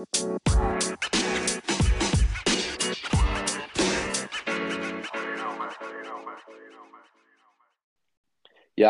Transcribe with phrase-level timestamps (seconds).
[0.00, 0.06] Ja,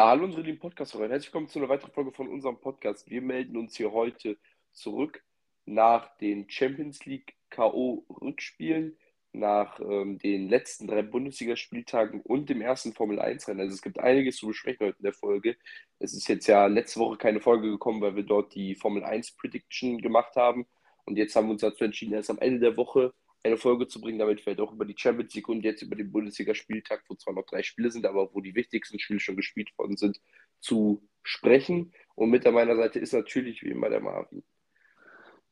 [0.06, 1.08] hallo unsere lieben Podcast-Hörer.
[1.08, 3.10] Herzlich willkommen zu einer weiteren Folge von unserem Podcast.
[3.10, 4.38] Wir melden uns hier heute
[4.70, 5.24] zurück
[5.64, 8.96] nach den Champions League K.O.-Rückspielen,
[9.32, 13.62] nach ähm, den letzten drei Bundesligaspieltagen und dem ersten Formel-1-Rennen.
[13.62, 15.56] Also es gibt einiges zu besprechen heute in der Folge.
[15.98, 20.36] Es ist jetzt ja letzte Woche keine Folge gekommen, weil wir dort die Formel-1-Prediction gemacht
[20.36, 20.68] haben.
[21.10, 24.00] Und jetzt haben wir uns dazu entschieden, erst am Ende der Woche eine Folge zu
[24.00, 27.16] bringen, damit wir halt auch über die Champions League und jetzt über den Bundesliga-Spieltag, wo
[27.16, 30.20] zwar noch drei Spiele sind, aber wo die wichtigsten Spiele schon gespielt worden sind,
[30.60, 31.92] zu sprechen.
[32.14, 34.44] Und mit an meiner Seite ist natürlich wie immer der Marvin.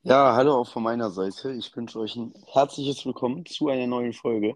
[0.02, 1.52] Ja, hallo auch von meiner Seite.
[1.52, 4.54] Ich wünsche euch ein herzliches Willkommen zu einer neuen Folge.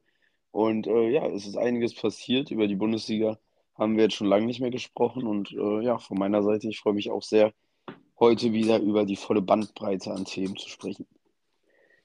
[0.52, 2.52] Und äh, ja, es ist einiges passiert.
[2.52, 3.40] Über die Bundesliga
[3.74, 5.26] haben wir jetzt schon lange nicht mehr gesprochen.
[5.26, 7.52] Und äh, ja, von meiner Seite, ich freue mich auch sehr,
[8.18, 11.06] heute wieder über die volle Bandbreite an Themen zu sprechen.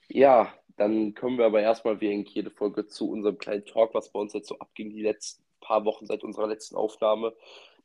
[0.07, 4.11] Ja, dann kommen wir aber erstmal wie eigentlich jede Folge zu unserem kleinen Talk, was
[4.11, 7.33] bei uns jetzt so abging die letzten paar Wochen seit unserer letzten Aufnahme.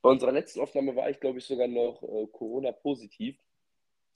[0.03, 3.37] Bei unserer letzten Aufnahme war ich, glaube ich, sogar noch äh, Corona-positiv,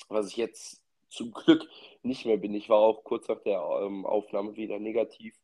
[0.09, 1.69] was ich jetzt zum Glück
[2.03, 2.55] nicht mehr bin.
[2.55, 5.35] Ich war auch kurz nach der ähm, Aufnahme wieder negativ.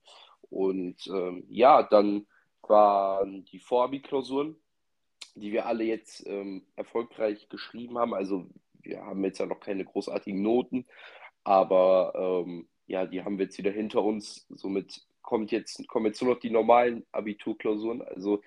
[0.51, 2.27] Und ähm, ja, dann
[2.63, 4.57] waren die Vorabi-Klausuren,
[5.35, 8.15] die wir alle jetzt ähm, erfolgreich geschrieben haben.
[8.15, 8.47] Also
[8.83, 10.87] wir haben jetzt ja noch keine großartigen Noten,
[11.45, 14.47] aber ähm, ja, die haben wir jetzt wieder hinter uns.
[14.51, 18.03] Somit kommt jetzt, kommen jetzt nur noch die normalen Abiturklausuren.
[18.03, 18.43] Also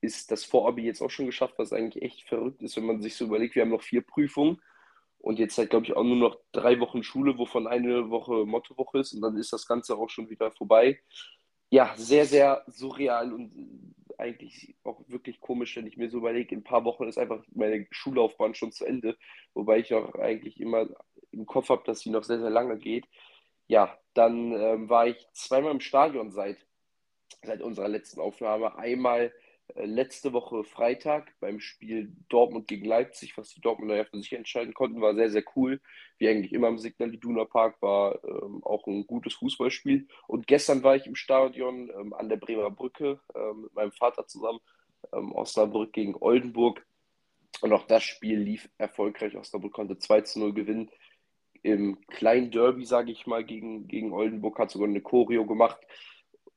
[0.00, 3.16] ist das Vorabi jetzt auch schon geschafft, was eigentlich echt verrückt ist, wenn man sich
[3.16, 4.60] so überlegt, wir haben noch vier Prüfungen
[5.18, 8.98] und jetzt halt, glaube ich, auch nur noch drei Wochen Schule, wovon eine Woche Mottowoche
[9.00, 11.00] ist und dann ist das Ganze auch schon wieder vorbei.
[11.70, 16.60] Ja, sehr, sehr surreal und eigentlich auch wirklich komisch, wenn ich mir so überlege, in
[16.60, 19.16] ein paar Wochen ist einfach meine Schullaufbahn schon zu Ende,
[19.54, 20.88] wobei ich auch eigentlich immer
[21.30, 23.06] im Kopf habe, dass sie noch sehr, sehr lange geht
[23.68, 26.56] ja, dann ähm, war ich zweimal im Stadion seit,
[27.42, 28.76] seit unserer letzten Aufnahme.
[28.76, 29.32] Einmal
[29.74, 34.74] letzte Woche Freitag beim Spiel Dortmund gegen Leipzig, was die Dortmunder ja für sich entscheiden
[34.74, 35.80] konnten, war sehr, sehr cool.
[36.18, 40.08] Wie eigentlich immer im Signal Iduna Park war ähm, auch ein gutes Fußballspiel.
[40.26, 44.26] Und gestern war ich im Stadion ähm, an der Bremer Brücke ähm, mit meinem Vater
[44.26, 44.60] zusammen,
[45.12, 46.84] ähm, Osnabrück gegen Oldenburg.
[47.60, 49.36] Und auch das Spiel lief erfolgreich.
[49.36, 50.90] Osnabrück konnte 2 zu 0 gewinnen
[51.62, 55.78] im kleinen Derby, sage ich mal, gegen, gegen Oldenburg, hat sogar eine Choreo gemacht.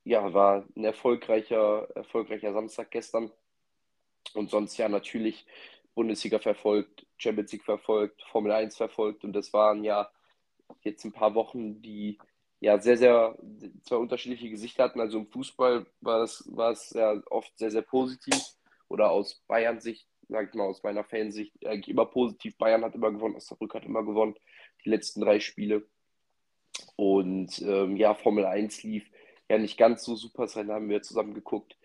[0.04, 3.32] Ja, war ein erfolgreicher, erfolgreicher Samstag gestern.
[4.34, 5.46] Und sonst ja natürlich
[5.94, 9.24] Bundesliga verfolgt, Champions League verfolgt, Formel 1 verfolgt.
[9.24, 10.10] Und das waren ja
[10.84, 12.18] jetzt ein paar Wochen, die
[12.60, 13.38] ja sehr, sehr
[13.84, 15.02] zwei unterschiedliche Gesichter hatten.
[15.02, 18.36] Also im Fußball war es, war es ja oft sehr, sehr positiv.
[18.88, 22.58] Oder aus Bayern-Sicht, sage ich mal, aus meiner Fansicht, eigentlich immer positiv.
[22.58, 24.36] Bayern hat immer gewonnen, Osnabrück hat immer gewonnen
[24.84, 25.86] die letzten drei Spiele.
[26.96, 29.10] Und ähm, ja, Formel 1 lief
[29.52, 30.44] ja nicht ganz so super.
[30.44, 31.78] Das Rennen haben wir zusammen geguckt.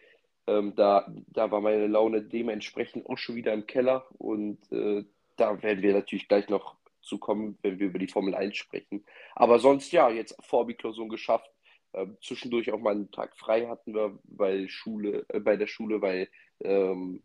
[0.47, 4.07] Ähm, da, da war meine Laune dementsprechend auch schon wieder im Keller.
[4.19, 5.05] Und äh,
[5.37, 9.05] da werden wir natürlich gleich noch zu kommen, wenn wir über die Formel 1 sprechen.
[9.35, 11.51] Aber sonst ja, jetzt Vorbiklausuren geschafft.
[11.93, 16.01] Ähm, zwischendurch auch mal einen Tag frei hatten wir, weil Schule, äh, bei der Schule,
[16.03, 16.29] weil
[16.61, 17.23] ähm,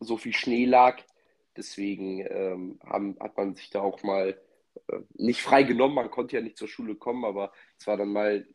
[0.00, 1.00] so viel Schnee lag.
[1.56, 4.36] Deswegen ähm, haben, hat man sich da auch mal
[4.88, 8.12] äh, nicht frei genommen, man konnte ja nicht zur Schule kommen, aber es war dann
[8.12, 8.46] mal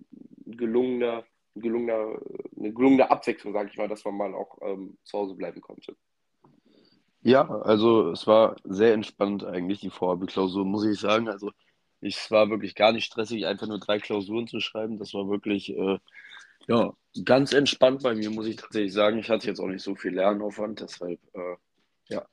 [0.51, 1.23] gelungener,
[1.55, 2.19] gelungener,
[2.57, 5.95] eine gelungene Abwechslung, sage ich mal, dass man mal auch ähm, zu Hause bleiben konnte.
[7.21, 11.27] Ja, also es war sehr entspannt eigentlich, die Vorabklausur, muss ich sagen.
[11.27, 11.51] Also
[12.01, 14.97] es war wirklich gar nicht stressig, einfach nur drei Klausuren zu schreiben.
[14.99, 15.99] Das war wirklich äh,
[16.67, 16.93] ja,
[17.25, 19.19] ganz entspannt bei mir, muss ich tatsächlich sagen.
[19.19, 21.55] Ich hatte jetzt auch nicht so viel Lernaufwand, deshalb äh,
[22.07, 22.25] ja,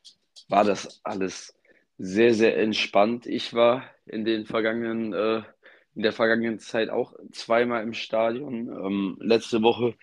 [0.49, 1.55] war das alles
[1.99, 3.27] sehr, sehr entspannt.
[3.27, 5.43] Ich war in den vergangenen, äh,
[5.97, 8.69] in der vergangenen Zeit auch zweimal im Stadion.
[8.69, 9.95] Ähm, letzte Woche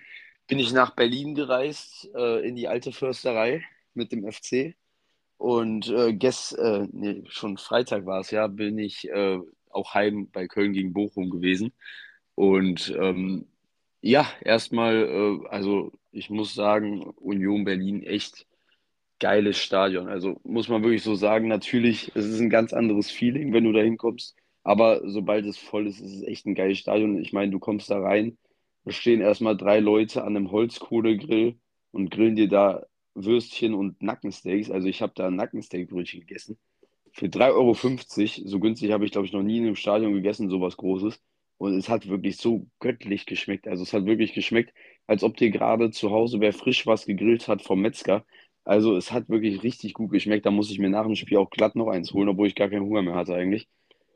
[0.48, 4.76] bin ich nach Berlin gereist, äh, in die alte Försterei mit dem FC.
[5.38, 9.40] Und äh, gest, äh, nee, schon Freitag war es ja, bin ich äh,
[9.70, 11.74] auch heim bei Köln gegen Bochum gewesen.
[12.36, 13.48] Und ähm,
[14.02, 18.48] ja, erstmal, äh, also ich muss sagen, Union Berlin echt
[19.20, 20.08] geiles Stadion.
[20.10, 23.72] Also muss man wirklich so sagen, natürlich, es ist ein ganz anderes Feeling, wenn du
[23.72, 24.36] da hinkommst.
[24.64, 27.20] Aber sobald es voll ist, ist es echt ein geiles Stadion.
[27.20, 28.38] Ich meine, du kommst da rein,
[28.86, 31.58] da stehen erstmal drei Leute an einem Holzkohlegrill
[31.92, 34.72] und grillen dir da Würstchen und Nackensteaks.
[34.72, 36.58] Also ich habe da Nackensteakbrötchen gegessen.
[37.12, 40.50] Für 3,50 Euro, so günstig habe ich, glaube ich, noch nie in einem Stadion gegessen,
[40.50, 41.22] sowas Großes.
[41.58, 43.68] Und es hat wirklich so göttlich geschmeckt.
[43.68, 44.74] Also es hat wirklich geschmeckt,
[45.08, 48.26] als ob dir gerade zu Hause wer frisch was gegrillt hat vom Metzger.
[48.66, 50.46] Also es hat wirklich richtig gut geschmeckt.
[50.46, 52.70] Da muss ich mir nach dem Spiel auch glatt noch eins holen, obwohl ich gar
[52.70, 53.68] keinen Hunger mehr hatte eigentlich.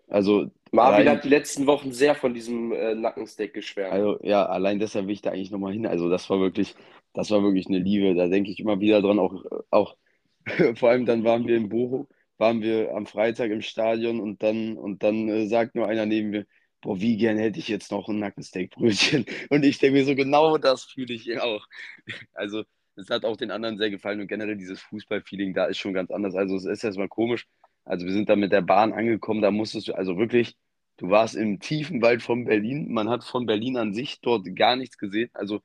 [0.07, 3.93] Also Marvin allein, hat die letzten Wochen sehr von diesem äh, Nackensteak geschwärmt.
[3.93, 5.85] also ja, allein deshalb will ich da eigentlich nochmal hin.
[5.85, 6.75] Also das war wirklich,
[7.13, 8.15] das war wirklich eine Liebe.
[8.15, 9.97] Da denke ich immer wieder dran, auch, auch
[10.75, 12.07] vor allem dann waren wir in Bochum,
[12.37, 16.29] waren wir am Freitag im Stadion und dann, und dann äh, sagt nur einer neben
[16.29, 16.45] mir,
[16.81, 19.25] boah, wie gern hätte ich jetzt noch ein Nackensteakbrötchen.
[19.49, 21.65] Und ich denke mir so, genau das fühle ich auch.
[22.33, 22.63] Also
[22.95, 26.09] es hat auch den anderen sehr gefallen und generell dieses Fußballfeeling da ist schon ganz
[26.11, 26.35] anders.
[26.35, 27.47] Also es ist erstmal komisch.
[27.87, 30.57] Also wir sind da mit der Bahn angekommen, da musstest du, also wirklich,
[30.97, 32.91] du warst im tiefen Wald von Berlin.
[32.91, 35.29] Man hat von Berlin an sich dort gar nichts gesehen.
[35.33, 35.61] Also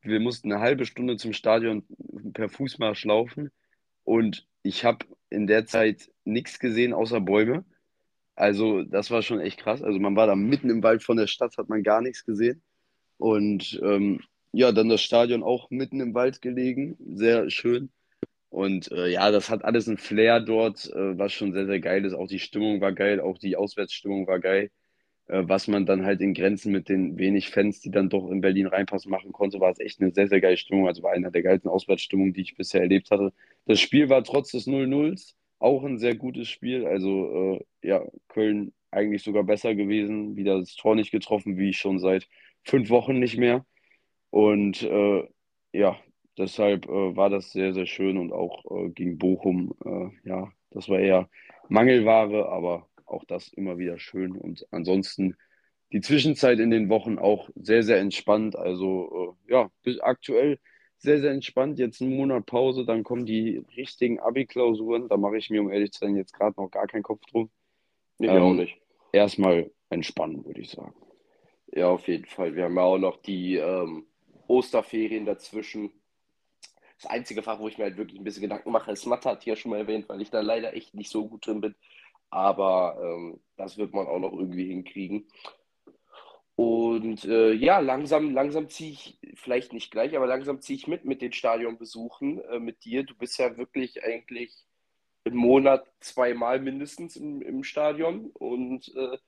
[0.00, 1.84] wir mussten eine halbe Stunde zum Stadion
[2.32, 3.50] per Fußmarsch laufen
[4.04, 7.64] und ich habe in der Zeit nichts gesehen außer Bäume.
[8.36, 9.82] Also das war schon echt krass.
[9.82, 12.62] Also man war da mitten im Wald von der Stadt, hat man gar nichts gesehen.
[13.18, 14.20] Und ähm,
[14.52, 17.90] ja, dann das Stadion auch mitten im Wald gelegen, sehr schön.
[18.56, 22.06] Und äh, ja, das hat alles einen Flair dort, äh, was schon sehr, sehr geil
[22.06, 22.14] ist.
[22.14, 24.70] Auch die Stimmung war geil, auch die Auswärtsstimmung war geil.
[25.26, 28.40] Äh, was man dann halt in Grenzen mit den wenig Fans, die dann doch in
[28.40, 30.86] Berlin reinpassen, machen konnte, war es echt eine sehr, sehr geile Stimmung.
[30.86, 33.34] Also war einer der geilsten Auswärtsstimmungen, die ich bisher erlebt hatte.
[33.66, 36.86] Das Spiel war trotz des 0-0s auch ein sehr gutes Spiel.
[36.86, 40.36] Also äh, ja, Köln eigentlich sogar besser gewesen.
[40.36, 42.26] Wieder das Tor nicht getroffen, wie schon seit
[42.64, 43.66] fünf Wochen nicht mehr.
[44.30, 45.24] Und äh,
[45.74, 45.98] ja,
[46.38, 50.88] deshalb äh, war das sehr, sehr schön und auch äh, gegen Bochum, äh, ja, das
[50.88, 51.28] war eher
[51.68, 54.32] Mangelware, aber auch das immer wieder schön.
[54.36, 55.36] Und ansonsten
[55.92, 58.56] die Zwischenzeit in den Wochen auch sehr, sehr entspannt.
[58.56, 60.58] Also äh, ja, bis aktuell
[60.98, 61.78] sehr, sehr entspannt.
[61.78, 65.08] Jetzt einen Monat Pause, dann kommen die richtigen Abi-Klausuren.
[65.08, 67.50] Da mache ich mir, um ehrlich zu sein, jetzt gerade noch gar keinen Kopf drum.
[68.18, 68.76] Nee, wir auch Ähm, nicht.
[69.12, 70.94] erstmal entspannen, würde ich sagen.
[71.72, 72.54] Ja, auf jeden Fall.
[72.56, 74.06] Wir haben ja auch noch die ähm,
[74.48, 75.92] Osterferien dazwischen.
[77.00, 79.42] Das einzige Fach, wo ich mir halt wirklich ein bisschen Gedanken mache, ist Mathe, hat
[79.44, 81.74] hier schon mal erwähnt, weil ich da leider echt nicht so gut drin bin.
[82.30, 85.26] Aber ähm, das wird man auch noch irgendwie hinkriegen.
[86.56, 91.04] Und äh, ja, langsam, langsam ziehe ich, vielleicht nicht gleich, aber langsam ziehe ich mit
[91.04, 93.04] mit den Stadionbesuchen äh, mit dir.
[93.04, 94.54] Du bist ja wirklich eigentlich
[95.24, 98.30] im Monat zweimal mindestens im, im Stadion.
[98.30, 99.18] Und äh,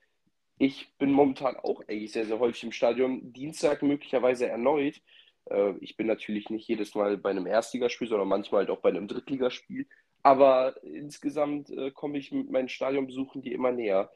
[0.57, 3.31] ich bin momentan auch eigentlich sehr, sehr häufig im Stadion.
[3.33, 5.01] Dienstag möglicherweise erneut.
[5.49, 8.89] Äh, ich bin natürlich nicht jedes Mal bei einem Erstligaspiel, sondern manchmal halt auch bei
[8.89, 9.87] einem Drittligaspiel.
[10.21, 14.11] Aber insgesamt äh, komme ich mit meinen Stadionbesuchen dir immer näher.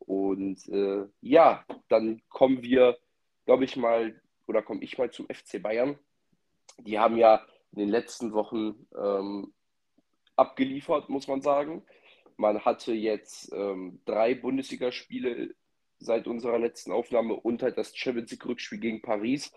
[0.00, 2.98] Und äh, ja, dann kommen wir,
[3.46, 5.98] glaube ich mal, oder komme ich mal zum FC Bayern.
[6.78, 9.52] Die haben ja in den letzten Wochen ähm,
[10.36, 11.82] abgeliefert, muss man sagen.
[12.36, 15.54] Man hatte jetzt ähm, drei Bundesligaspiele
[15.98, 19.52] seit unserer letzten Aufnahme und halt das Champions League Rückspiel gegen Paris.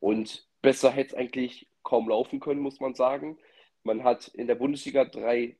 [0.00, 3.38] Und besser hätte es eigentlich kaum laufen können, muss man sagen.
[3.84, 5.56] Man hat in der Bundesliga drei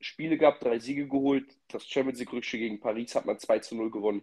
[0.00, 1.56] Spiele gehabt, drei Siege geholt.
[1.68, 4.22] Das Champions League Rückspiel gegen Paris hat man 2 zu 0 gewonnen.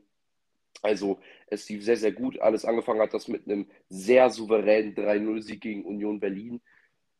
[0.81, 2.39] Also es lief sehr, sehr gut.
[2.39, 6.61] Alles angefangen hat das mit einem sehr souveränen 3-0-Sieg gegen Union Berlin.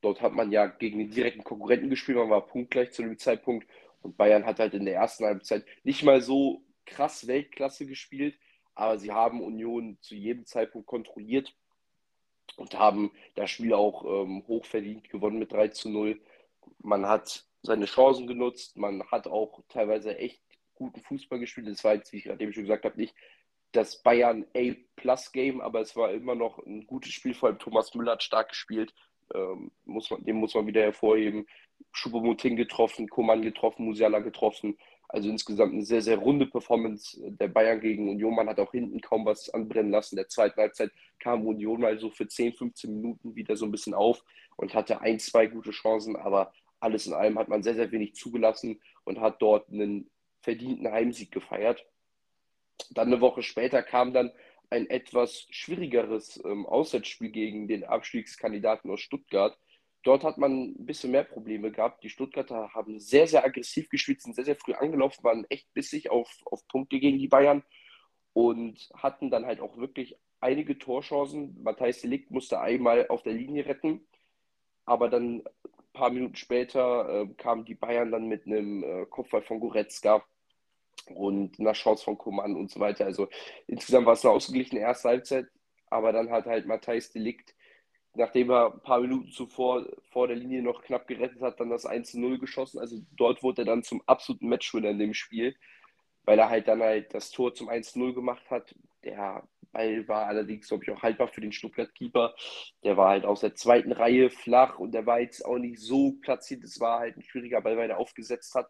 [0.01, 3.68] Dort hat man ja gegen den direkten Konkurrenten gespielt, man war punktgleich zu dem Zeitpunkt.
[4.01, 8.38] Und Bayern hat halt in der ersten Halbzeit nicht mal so krass Weltklasse gespielt,
[8.75, 11.53] aber sie haben Union zu jedem Zeitpunkt kontrolliert
[12.57, 16.19] und haben das Spiel auch ähm, hochverdient gewonnen mit 3 zu 0.
[16.80, 20.42] Man hat seine Chancen genutzt, man hat auch teilweise echt
[20.75, 21.68] guten Fußball gespielt.
[21.68, 23.13] Das war jetzt, wie ich gerade eben schon gesagt habe, nicht
[23.72, 27.34] das Bayern A-Plus-Game, aber es war immer noch ein gutes Spiel.
[27.34, 28.94] Vor allem Thomas Müller hat stark gespielt.
[29.34, 31.46] Ähm, muss man, den muss man wieder hervorheben.
[31.94, 34.77] Choupo-Moting getroffen, Coman getroffen, Musiala getroffen.
[35.12, 38.36] Also insgesamt eine sehr, sehr runde Performance der Bayern gegen Union.
[38.36, 40.16] Man hat auch hinten kaum was anbrennen lassen.
[40.16, 43.72] In der zweiten Halbzeit kam Union mal so für 10, 15 Minuten wieder so ein
[43.72, 44.24] bisschen auf
[44.56, 46.16] und hatte ein, zwei gute Chancen.
[46.16, 50.12] Aber alles in allem hat man sehr, sehr wenig zugelassen und hat dort einen
[50.42, 51.84] verdienten Heimsieg gefeiert.
[52.92, 54.32] Dann eine Woche später kam dann
[54.70, 59.58] ein etwas schwierigeres ähm, Auswärtsspiel gegen den Abstiegskandidaten aus Stuttgart.
[60.03, 62.03] Dort hat man ein bisschen mehr Probleme gehabt.
[62.03, 66.10] Die Stuttgarter haben sehr, sehr aggressiv gespielt, sind sehr, sehr früh angelaufen, waren echt bissig
[66.10, 67.63] auf, auf Punkte gegen die Bayern
[68.34, 71.62] und hatten dann halt auch wirklich einige Torchancen.
[71.62, 74.08] Matthijs Delikt musste einmal auf der Linie retten,
[74.86, 79.41] aber dann ein paar Minuten später äh, kamen die Bayern dann mit einem äh, Kopfball
[79.41, 80.24] von Goretzka
[81.13, 83.06] und einer Chance von Coman und so weiter.
[83.06, 83.27] Also
[83.68, 85.48] insgesamt war es eine ausgeglichene erste Halbzeit,
[85.89, 87.56] aber dann hat halt Matthijs Delikt,
[88.16, 91.86] nachdem er ein paar Minuten zuvor vor der Linie noch knapp gerettet hat, dann das
[91.86, 92.80] 1-0 geschossen.
[92.80, 95.56] Also dort wurde er dann zum absoluten Matchwinner in dem Spiel,
[96.25, 98.75] weil er halt dann halt das Tor zum 1-0 gemacht hat.
[99.04, 102.36] Der Ball war allerdings, glaube ich, auch haltbar für den Stuttgart-Keeper.
[102.84, 106.13] Der war halt aus der zweiten Reihe flach und der war jetzt auch nicht so
[106.22, 106.63] platziert.
[106.63, 108.70] Es war halt ein schwieriger Ball, weil er aufgesetzt hat,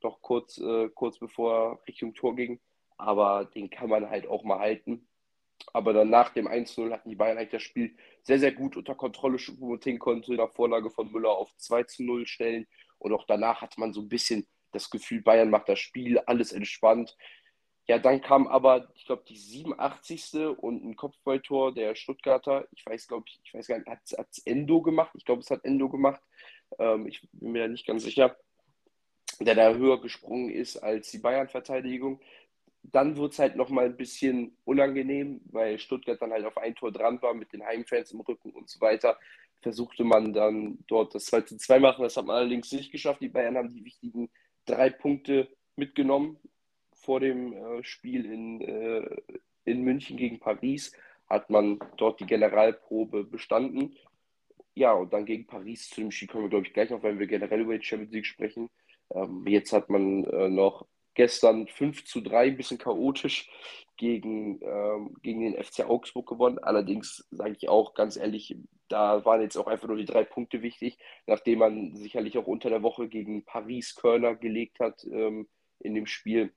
[0.00, 2.60] doch kurz, äh, kurz bevor er Richtung Tor ging.
[2.98, 5.06] aber den kann man halt auch mal halten.
[5.72, 8.94] Aber dann nach dem 1-0 hatten die Bayern eigentlich das Spiel sehr, sehr gut unter
[8.94, 9.38] Kontrolle.
[9.38, 12.66] Choupo-Moting konnte nach Vorlage von Müller auf 2-0 stellen.
[12.98, 16.52] Und auch danach hatte man so ein bisschen das Gefühl, Bayern macht das Spiel, alles
[16.52, 17.16] entspannt.
[17.88, 20.34] Ja, dann kam aber, ich glaube, die 87.
[20.56, 22.66] und ein Kopfballtor der Stuttgarter.
[22.72, 25.12] Ich weiß, glaube ich, ich weiß gar nicht, hat es Endo gemacht?
[25.14, 26.20] Ich glaube, es hat Endo gemacht.
[26.78, 28.36] Ähm, ich bin mir da nicht ganz sicher.
[29.38, 32.20] Der da höher gesprungen ist als die Bayern-Verteidigung.
[32.92, 36.92] Dann wurde es halt nochmal ein bisschen unangenehm, weil Stuttgart dann halt auf ein Tor
[36.92, 39.18] dran war mit den Heimfans im Rücken und so weiter.
[39.62, 42.02] Versuchte man dann dort das 2 zu 2 machen.
[42.02, 43.20] Das hat man allerdings nicht geschafft.
[43.20, 44.30] Die Bayern haben die wichtigen
[44.66, 46.38] drei Punkte mitgenommen
[46.94, 49.16] vor dem äh, Spiel in, äh,
[49.64, 50.92] in München gegen Paris.
[51.28, 53.96] Hat man dort die Generalprobe bestanden.
[54.74, 57.18] Ja, und dann gegen Paris zu dem Spiel kommen wir, glaube ich, gleich noch, wenn
[57.18, 58.68] wir generell über die Champions League sprechen.
[59.14, 63.50] Ähm, jetzt hat man äh, noch gestern 5 zu 3, ein bisschen chaotisch
[63.96, 66.58] gegen, ähm, gegen den FC Augsburg gewonnen.
[66.58, 68.56] Allerdings sage ich auch ganz ehrlich,
[68.88, 72.70] da waren jetzt auch einfach nur die drei Punkte wichtig, nachdem man sicherlich auch unter
[72.70, 75.48] der Woche gegen Paris Körner gelegt hat ähm,
[75.80, 76.52] in dem Spiel.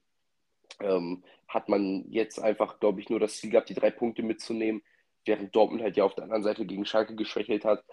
[0.81, 4.83] Ähm, hat man jetzt einfach, glaube ich, nur das Ziel gehabt, die drei Punkte mitzunehmen,
[5.25, 7.83] während Dortmund halt ja auf der anderen Seite gegen Schalke geschwächelt hat.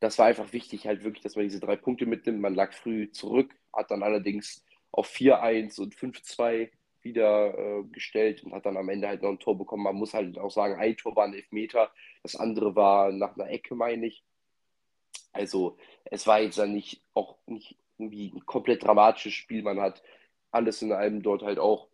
[0.00, 2.40] Das war einfach wichtig, halt wirklich, dass man diese drei Punkte mitnimmt.
[2.40, 4.62] Man lag früh zurück, hat dann allerdings
[4.94, 6.70] auf 4-1 und 5-2
[7.02, 9.82] wieder äh, gestellt und hat dann am Ende halt noch ein Tor bekommen.
[9.82, 11.90] Man muss halt auch sagen, ein Tor war ein Elfmeter,
[12.22, 14.24] das andere war nach einer Ecke, meine ich.
[15.32, 19.62] Also es war jetzt dann nicht auch nicht irgendwie ein komplett dramatisches Spiel.
[19.62, 20.02] Man hat
[20.50, 21.88] alles in allem dort halt auch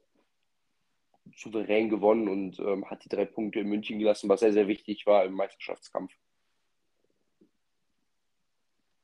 [1.35, 5.07] souverän gewonnen und ähm, hat die drei Punkte in München gelassen, was sehr, sehr wichtig
[5.07, 6.13] war im Meisterschaftskampf.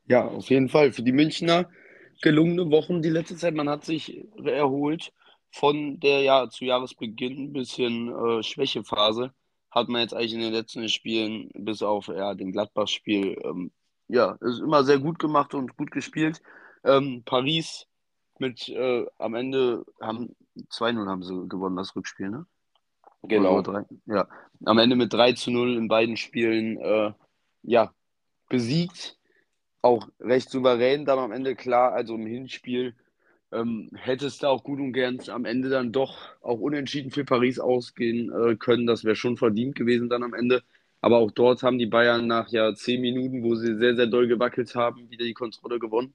[0.07, 0.93] Ja, auf jeden Fall.
[0.93, 1.71] Für die Münchner
[2.23, 3.55] gelungene Wochen die letzte Zeit.
[3.55, 5.13] Man hat sich erholt
[5.51, 9.33] von der ja zu Jahresbeginn ein bisschen äh, Schwächephase.
[9.71, 13.71] Hat man jetzt eigentlich in den letzten Spielen, bis auf ja, den Gladbach-Spiel, ähm,
[14.09, 16.41] ja, ist immer sehr gut gemacht und gut gespielt.
[16.85, 17.87] Ähm, Paris
[18.39, 20.35] mit äh, am Ende haben
[20.71, 22.47] 2-0 haben sie gewonnen, das Rückspiel, ne?
[23.23, 23.61] Genau.
[24.07, 24.29] Ja,
[24.65, 27.13] am Ende mit 3 zu 0 in beiden Spielen äh,
[27.63, 27.93] ja,
[28.49, 29.16] besiegt
[29.87, 32.95] auch recht souverän dann am Ende klar, also im Hinspiel
[33.53, 37.25] ähm, hätte es da auch gut und gern am Ende dann doch auch unentschieden für
[37.25, 38.87] Paris ausgehen äh, können.
[38.87, 40.63] Das wäre schon verdient gewesen dann am Ende.
[41.01, 44.29] Aber auch dort haben die Bayern nach ja zehn Minuten, wo sie sehr, sehr doll
[44.29, 46.15] gewackelt haben, wieder die Kontrolle gewonnen.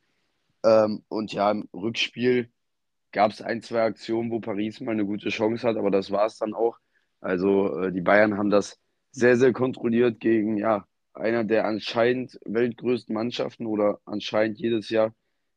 [0.64, 2.50] Ähm, und ja, im Rückspiel
[3.12, 6.26] gab es ein, zwei Aktionen, wo Paris mal eine gute Chance hat, aber das war
[6.28, 6.78] es dann auch.
[7.22, 8.80] Also äh, die Bayern haben das
[9.12, 15.14] sehr, sehr kontrolliert gegen ja, einer der anscheinend weltgrößten Mannschaften oder anscheinend jedes Jahr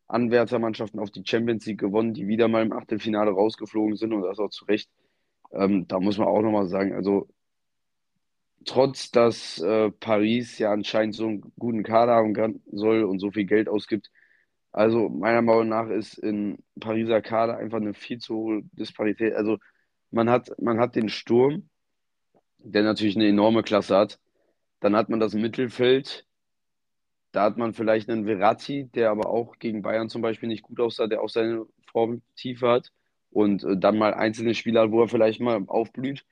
[0.07, 4.39] Anwärtermannschaften auf die Champions League gewonnen, die wieder mal im Achtelfinale rausgeflogen sind und das
[4.39, 4.91] auch zu Recht.
[5.53, 7.29] Ähm, da muss man auch nochmal sagen, also
[8.65, 13.45] trotz dass äh, Paris ja anscheinend so einen guten Kader haben soll und so viel
[13.45, 14.11] Geld ausgibt,
[14.75, 19.33] also meiner Meinung nach ist in Pariser Kader einfach eine viel zu hohe Disparität.
[19.35, 19.59] Also
[20.11, 21.69] man hat, man hat den Sturm,
[22.59, 24.19] der natürlich eine enorme Klasse hat,
[24.85, 26.27] dann hat man das Mittelfeld.
[27.33, 30.79] Da hat man vielleicht einen Verratti, der aber auch gegen Bayern zum Beispiel nicht gut
[30.79, 32.93] aussah, der auch seine Formtiefe hat.
[33.31, 36.27] Und äh, dann mal einzelne Spieler, wo er vielleicht mal aufblüht.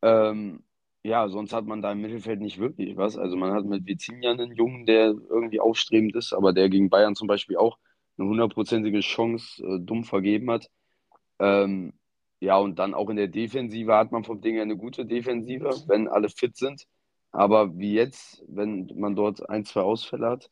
[0.00, 0.62] Ähm,
[1.02, 3.18] ja, sonst hat man da im Mittelfeld nicht wirklich was.
[3.18, 7.16] Also man hat mit Vizinha einen Jungen, der irgendwie aufstrebend ist, aber der gegen Bayern
[7.16, 7.78] zum Beispiel auch
[8.16, 10.70] eine hundertprozentige Chance äh, dumm vergeben hat.
[11.40, 11.94] Ähm,
[12.40, 15.70] ja, und dann auch in der Defensive hat man vom Ding her eine gute Defensive,
[15.88, 16.86] wenn alle fit sind.
[17.32, 20.50] Aber wie jetzt, wenn man dort ein, zwei Ausfälle hat,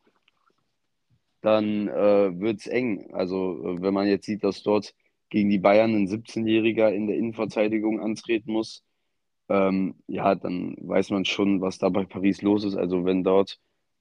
[1.43, 3.13] dann äh, wird es eng.
[3.15, 4.95] Also äh, wenn man jetzt sieht, dass dort
[5.31, 8.85] gegen die Bayern ein 17-Jähriger in der Innenverteidigung antreten muss,
[9.49, 12.77] ähm, ja, dann weiß man schon, was da bei Paris los ist.
[12.77, 13.59] Also wenn dort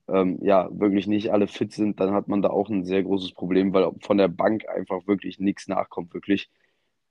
[0.08, 3.34] ähm, ja wirklich nicht alle fit sind, dann hat man da auch ein sehr großes
[3.34, 6.50] Problem, weil von der Bank einfach wirklich nichts nachkommt, wirklich.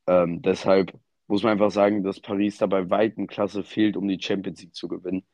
[0.06, 0.92] Ähm, deshalb
[1.26, 4.74] muss man einfach sagen, dass Paris da bei weitem Klasse fehlt, um die Champions League
[4.74, 5.24] zu gewinnen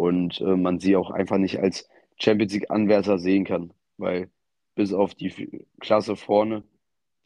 [0.00, 1.88] und äh, man sie auch einfach nicht als
[2.18, 4.30] Champions League-Anwärter sehen kann, weil
[4.74, 6.64] bis auf die Klasse vorne,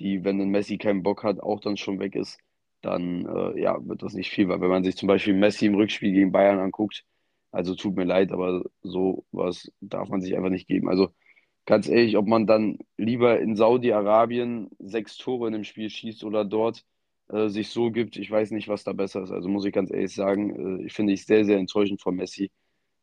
[0.01, 2.39] die, wenn ein Messi keinen Bock hat, auch dann schon weg ist,
[2.83, 4.49] dann äh, ja, wird das nicht viel.
[4.49, 7.05] Weil wenn man sich zum Beispiel Messi im Rückspiel gegen Bayern anguckt,
[7.53, 10.89] also tut mir leid, aber so was darf man sich einfach nicht geben.
[10.89, 11.11] Also
[11.67, 16.45] ganz ehrlich, ob man dann lieber in Saudi-Arabien sechs Tore in einem Spiel schießt oder
[16.45, 16.85] dort
[17.29, 19.31] äh, sich so gibt, ich weiß nicht, was da besser ist.
[19.31, 22.51] Also muss ich ganz ehrlich sagen, äh, ich finde ich sehr, sehr enttäuschend von Messi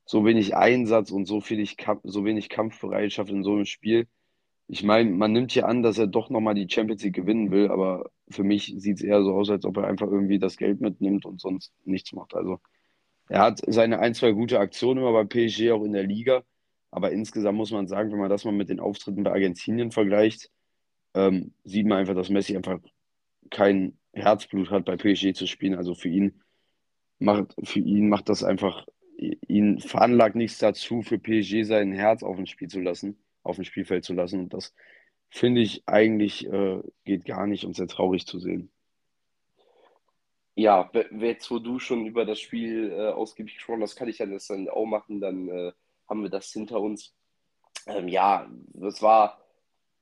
[0.06, 4.08] so wenig Einsatz und so, viel ich, so wenig Kampfbereitschaft in so einem Spiel.
[4.68, 7.70] ich meine, man nimmt hier an, dass er doch nochmal die Champions League gewinnen will,
[7.70, 10.82] aber für mich sieht es eher so aus, als ob er einfach irgendwie das Geld
[10.82, 12.36] mitnimmt und sonst nichts macht.
[12.36, 12.60] Also
[13.30, 16.44] er hat seine ein, zwei gute Aktionen immer bei PSG, auch in der Liga.
[16.92, 20.52] Aber insgesamt muss man sagen, wenn man das mal mit den Auftritten bei Argentinien vergleicht,
[21.14, 22.80] ähm, sieht man einfach, dass Messi einfach
[23.50, 25.76] kein Herzblut hat, bei PSG zu spielen.
[25.76, 26.42] Also für ihn
[27.20, 28.86] macht, für ihn macht das einfach,
[29.22, 33.66] ihn veranlagt nichts dazu, für PSG sein Herz auf dem Spiel zu lassen, auf dem
[33.66, 34.42] Spielfeld zu lassen.
[34.42, 34.74] Und das
[35.30, 38.72] finde ich eigentlich äh, geht gar nicht und sehr traurig zu sehen.
[40.56, 44.26] Ja, jetzt wo du schon über das Spiel äh, ausgiebig gesprochen hast, kann ich ja
[44.26, 45.72] das dann auch machen, dann äh,
[46.10, 47.16] haben wir das hinter uns.
[47.88, 49.42] Ähm, ja, das war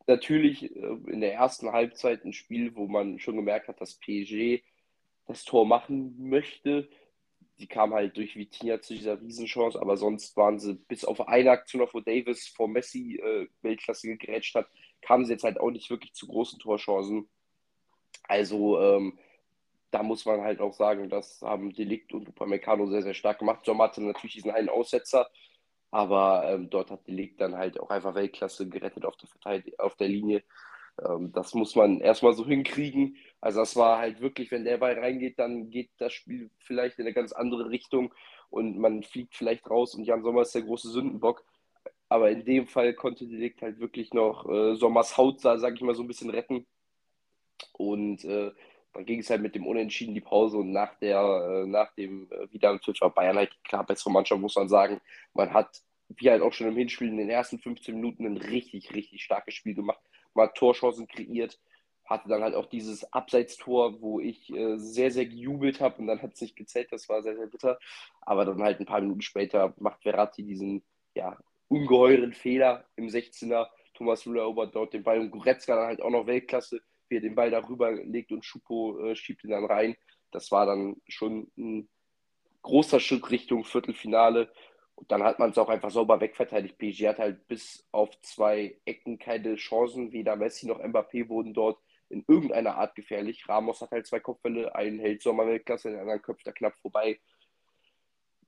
[0.07, 4.63] natürlich äh, in der ersten Halbzeit ein Spiel, wo man schon gemerkt hat, dass PSG
[5.27, 6.89] das Tor machen möchte.
[7.59, 11.51] Die kam halt durch Vitinha zu dieser Riesenchance, aber sonst waren sie bis auf eine
[11.51, 14.67] Aktion, wo Davis vor Messi äh, Weltklasse gegrätscht hat,
[15.01, 17.29] kamen sie jetzt halt auch nicht wirklich zu großen Torchancen.
[18.23, 19.19] Also ähm,
[19.91, 23.65] da muss man halt auch sagen, das haben Delikt und Upamecano sehr, sehr stark gemacht.
[23.65, 25.29] Sommer hatte natürlich diesen einen Aussetzer,
[25.91, 30.07] aber ähm, dort hat Delikt dann halt auch einfach Weltklasse gerettet auf der, auf der
[30.07, 30.43] Linie.
[31.07, 33.17] Ähm, das muss man erstmal so hinkriegen.
[33.41, 37.05] Also das war halt wirklich, wenn der Ball reingeht, dann geht das Spiel vielleicht in
[37.05, 38.13] eine ganz andere Richtung
[38.49, 41.43] und man fliegt vielleicht raus und Jan Sommer ist der große Sündenbock.
[42.09, 45.95] Aber in dem Fall konnte Delikt halt wirklich noch äh, Sommers Haut, sag ich mal,
[45.95, 46.65] so ein bisschen retten.
[47.73, 48.51] Und äh,
[48.93, 52.27] dann ging es halt mit dem Unentschieden die Pause und nach, der, äh, nach dem
[52.31, 54.99] äh, Wiederanpfiff war Bayern halt klar bessere Mannschaft, muss man sagen.
[55.33, 58.93] Man hat, wie halt auch schon im Hinspiel, in den ersten 15 Minuten ein richtig,
[58.95, 60.01] richtig starkes Spiel gemacht.
[60.35, 61.59] Hat Torchancen kreiert,
[62.05, 66.21] hatte dann halt auch dieses Abseitstor, wo ich äh, sehr, sehr gejubelt habe und dann
[66.21, 67.77] hat es nicht gezählt, das war sehr, sehr bitter.
[68.21, 70.83] Aber dann halt ein paar Minuten später macht Verratti diesen
[71.13, 73.67] ja, ungeheuren Fehler im 16er.
[73.93, 77.21] Thomas Müller erobert dort den Ball und Goretzka dann halt auch noch Weltklasse wie er
[77.21, 79.95] den Ball darüber legt und Schupo äh, schiebt ihn dann rein.
[80.31, 81.89] Das war dann schon ein
[82.61, 84.51] großer Schritt Richtung Viertelfinale.
[84.99, 86.77] Und dann hat man es auch einfach sauber wegverteidigt.
[86.77, 90.11] PSG hat halt bis auf zwei Ecken keine Chancen.
[90.11, 93.47] Weder Messi noch Mbappé wurden dort in irgendeiner Art gefährlich.
[93.47, 97.19] Ramos hat halt zwei Kopfbälle, einen hält Sommerweltklasse, den anderen köpft er knapp vorbei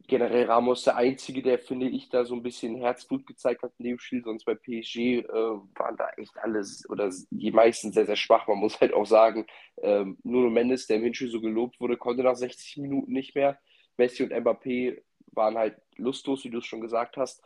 [0.07, 3.85] generell Ramos der Einzige, der, finde ich, da so ein bisschen Herzblut gezeigt hat in
[3.85, 4.23] dem Spiel.
[4.23, 8.47] Sonst bei PSG äh, waren da echt alles oder die meisten sehr, sehr schwach.
[8.47, 9.45] Man muss halt auch sagen,
[9.81, 13.59] ähm, Nuno Mendes, der im Hinspiel so gelobt wurde, konnte nach 60 Minuten nicht mehr.
[13.97, 15.01] Messi und Mbappé
[15.33, 17.43] waren halt lustlos, wie du es schon gesagt hast.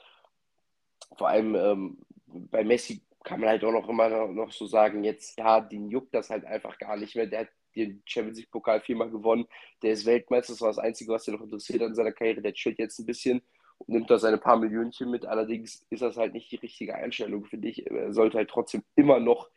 [1.17, 5.37] Vor allem ähm, bei Messi kann man halt auch noch immer noch so sagen, jetzt,
[5.37, 7.27] ja, den juckt das halt einfach gar nicht mehr.
[7.27, 9.45] Der hat den Champions League Pokal viermal gewonnen.
[9.81, 12.41] Der ist Weltmeister, das war das Einzige, was ihn noch interessiert an seiner Karriere.
[12.41, 13.41] Der chillt jetzt ein bisschen
[13.79, 15.25] und nimmt da seine paar Millionchen mit.
[15.25, 17.85] Allerdings ist das halt nicht die richtige Einstellung, finde ich.
[17.89, 19.49] Er sollte halt trotzdem immer noch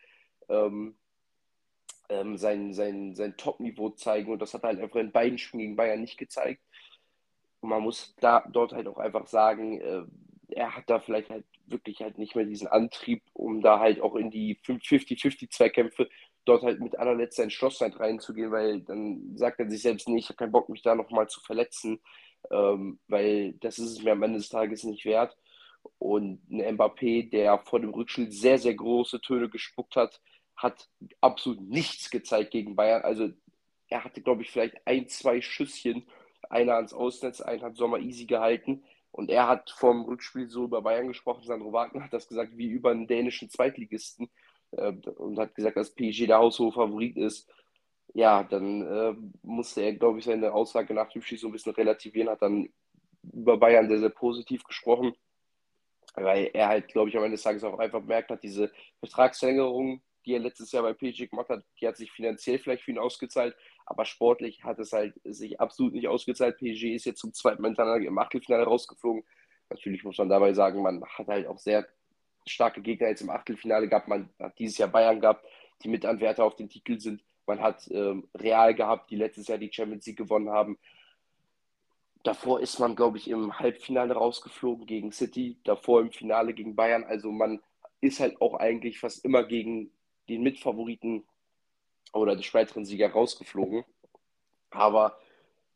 [0.49, 0.97] ähm,
[2.09, 5.61] ähm, sein, sein, sein Top-Niveau zeigen und das hat er halt einfach in beiden Spielen
[5.61, 6.63] gegen Bayern nicht gezeigt.
[7.61, 10.03] Und man muss da dort halt auch einfach sagen, äh,
[10.51, 14.16] er hat da vielleicht halt wirklich halt nicht mehr diesen Antrieb, um da halt auch
[14.16, 16.09] in die 50-50-Zweikämpfe
[16.44, 20.37] dort halt mit allerletzter Entschlossenheit reinzugehen, weil dann sagt er sich selbst, nee, ich habe
[20.37, 22.01] keinen Bock, mich da nochmal zu verletzen,
[22.51, 25.37] ähm, weil das ist es mir am Ende des Tages nicht wert.
[25.99, 30.21] Und ein Mbappé, der vor dem Rückspiel sehr, sehr große Töne gespuckt hat,
[30.57, 30.88] hat
[31.21, 33.03] absolut nichts gezeigt gegen Bayern.
[33.03, 33.31] Also
[33.88, 36.07] er hatte, glaube ich, vielleicht ein, zwei Schüsschen,
[36.51, 38.85] einer ans Ausnetz, einen hat Sommer easy gehalten.
[39.11, 42.68] Und er hat vom Rückspiel so über Bayern gesprochen, Sandro Wagner hat das gesagt, wie
[42.68, 44.29] über einen dänischen Zweitligisten
[44.72, 47.51] äh, und hat gesagt, dass PSG der haushohe Favorit ist,
[48.14, 51.74] ja, dann äh, musste er, glaube ich, seine Aussage nach dem Spiel so ein bisschen
[51.74, 52.68] relativieren, hat dann
[53.33, 55.14] über Bayern sehr, sehr positiv gesprochen,
[56.14, 60.01] weil er halt, glaube ich, am Ende des Tages auch einfach bemerkt hat, diese Vertragsverlängerung,
[60.29, 62.99] die er letztes Jahr bei PSG gemacht hat, die hat sich finanziell vielleicht für ihn
[62.99, 66.59] ausgezahlt, aber sportlich hat es halt sich absolut nicht ausgezahlt.
[66.59, 69.25] PSG ist jetzt zum zweiten Mal im Achtelfinale rausgeflogen.
[69.71, 71.88] Natürlich muss man dabei sagen, man hat halt auch sehr
[72.47, 74.09] starke Gegner jetzt im Achtelfinale gehabt.
[74.09, 75.47] Man hat dieses Jahr Bayern gehabt,
[75.83, 77.25] die Mitanwärter auf den Titel sind.
[77.47, 80.79] Man hat ähm, Real gehabt, die letztes Jahr die Champions League gewonnen haben.
[82.23, 87.05] Davor ist man, glaube ich, im Halbfinale rausgeflogen gegen City, davor im Finale gegen Bayern.
[87.05, 87.62] Also man
[88.03, 89.91] ist halt auch eigentlich fast immer gegen
[90.29, 91.25] den Mitfavoriten
[92.12, 93.85] oder den späteren Sieger rausgeflogen.
[94.71, 95.19] Aber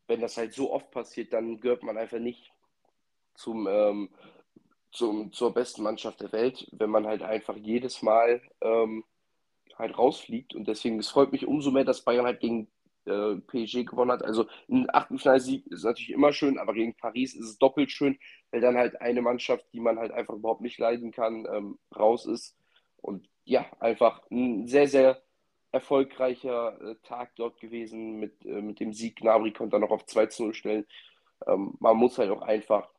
[0.07, 2.51] wenn das halt so oft passiert, dann gehört man einfach nicht
[3.35, 4.09] zum, ähm,
[4.91, 9.03] zum, zur besten Mannschaft der Welt, wenn man halt einfach jedes Mal ähm,
[9.77, 10.53] halt rausfliegt.
[10.53, 12.67] Und deswegen, es freut mich umso mehr, dass Bayern halt gegen
[13.05, 14.23] äh, PSG gewonnen hat.
[14.23, 18.17] Also ein Achtelfinalsieg ist natürlich immer schön, aber gegen Paris ist es doppelt schön,
[18.51, 22.25] weil dann halt eine Mannschaft, die man halt einfach überhaupt nicht leiden kann, ähm, raus
[22.25, 22.55] ist.
[22.97, 25.21] Und ja, einfach ein sehr, sehr
[25.71, 29.17] erfolgreicher äh, Tag dort gewesen mit, äh, mit dem Sieg.
[29.17, 30.85] Gnabry konnte dann noch auf 2 zu 0 stellen.
[31.47, 32.89] Ähm, man muss halt auch einfach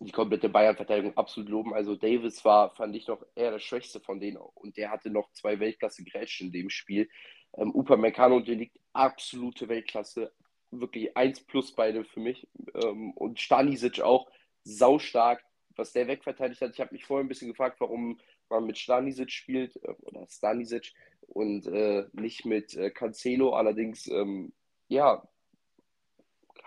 [0.00, 1.72] die komplette Bayern-Verteidigung absolut loben.
[1.74, 5.30] Also Davis war, fand ich, noch eher der Schwächste von denen und der hatte noch
[5.32, 7.08] zwei Weltklasse-Grätschen in dem Spiel.
[7.56, 10.32] Ähm, Upamecano und liegt absolute Weltklasse.
[10.70, 12.48] Wirklich 1 plus beide für mich.
[12.74, 14.28] Ähm, und Stanisic auch
[14.64, 15.44] saustark,
[15.76, 16.72] was der wegverteidigt hat.
[16.72, 18.18] Ich habe mich vorher ein bisschen gefragt, warum
[18.50, 20.92] man mit Stanisic spielt äh, oder Stanisic
[21.28, 23.54] und äh, nicht mit äh, Cancelo.
[23.54, 24.52] Allerdings, ähm,
[24.88, 25.26] ja,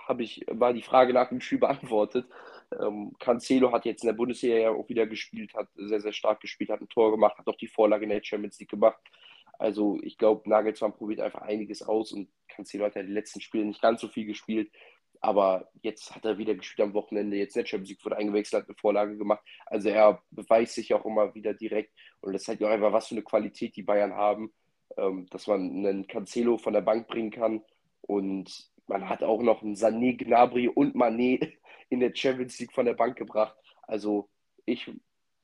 [0.08, 2.28] habe ich, war die Frage nach dem Spiel beantwortet.
[2.80, 6.42] Ähm, Cancelo hat jetzt in der Bundesliga ja auch wieder gespielt, hat sehr, sehr stark
[6.42, 9.00] gespielt, hat ein Tor gemacht, hat auch die Vorlage in der Champions League gemacht.
[9.58, 13.66] Also ich glaube, Nagelsmann probiert einfach einiges aus und Cancelo hat ja die letzten Spiele
[13.66, 14.72] nicht ganz so viel gespielt.
[15.21, 18.69] Aber jetzt hat er wieder gespielt am Wochenende, jetzt der Champions League wurde eingewechselt, hat
[18.69, 19.43] eine Vorlage gemacht.
[19.65, 21.93] Also er beweist sich auch immer wieder direkt.
[22.21, 24.53] Und das zeigt auch einfach, was für eine Qualität die Bayern haben,
[24.97, 27.63] ähm, dass man einen Cancelo von der Bank bringen kann.
[28.01, 31.53] Und man hat auch noch einen Sané, Gnabry und Mané
[31.89, 33.56] in der Champions League von der Bank gebracht.
[33.84, 34.30] Also
[34.65, 34.91] ich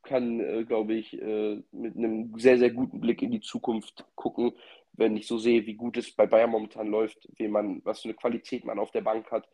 [0.03, 4.51] kann, äh, glaube ich, äh, mit einem sehr, sehr guten Blick in die Zukunft gucken,
[4.93, 8.09] wenn ich so sehe, wie gut es bei Bayern momentan läuft, wie man, was für
[8.09, 9.47] eine Qualität man auf der Bank hat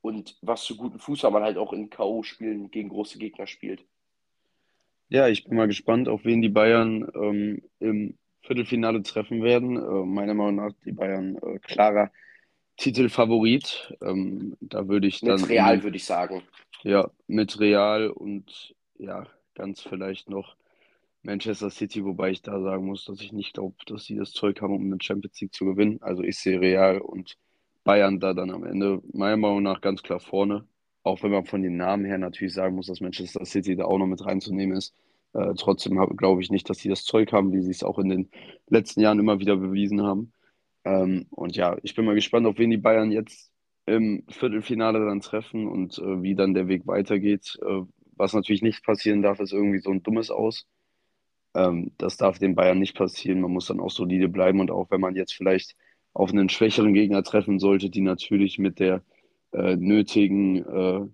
[0.00, 3.84] und was für guten Fußball man halt auch in K.O.-Spielen gegen große Gegner spielt.
[5.08, 9.76] Ja, ich bin mal gespannt, auf wen die Bayern ähm, im Viertelfinale treffen werden.
[9.76, 12.10] Äh, meiner Meinung nach die Bayern äh, klarer
[12.76, 13.94] Titelfavorit.
[14.02, 15.40] Ähm, da würde ich dann.
[15.40, 16.42] Mit Real, würde ich sagen.
[16.82, 20.56] Ja, mit Real und ja, ganz vielleicht noch
[21.22, 24.60] Manchester City, wobei ich da sagen muss, dass ich nicht glaube, dass sie das Zeug
[24.60, 25.98] haben, um eine Champions League zu gewinnen.
[26.00, 27.36] Also ich sehe Real und
[27.88, 30.66] Bayern da dann am Ende meiner Meinung nach ganz klar vorne.
[31.04, 33.96] Auch wenn man von den Namen her natürlich sagen muss, dass Manchester City da auch
[33.96, 34.94] noch mit reinzunehmen ist.
[35.32, 38.10] Äh, trotzdem glaube ich nicht, dass sie das Zeug haben, wie sie es auch in
[38.10, 38.30] den
[38.68, 40.34] letzten Jahren immer wieder bewiesen haben.
[40.84, 43.50] Ähm, und ja, ich bin mal gespannt, auf wen die Bayern jetzt
[43.86, 47.58] im Viertelfinale dann treffen und äh, wie dann der Weg weitergeht.
[47.62, 47.84] Äh,
[48.16, 50.66] was natürlich nicht passieren darf, ist irgendwie so ein dummes Aus.
[51.54, 53.40] Ähm, das darf den Bayern nicht passieren.
[53.40, 55.74] Man muss dann auch solide bleiben und auch wenn man jetzt vielleicht
[56.18, 59.02] auf einen schwächeren Gegner treffen sollte, die natürlich mit der
[59.52, 61.06] äh, nötigen äh,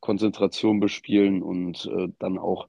[0.00, 2.68] Konzentration bespielen und äh, dann auch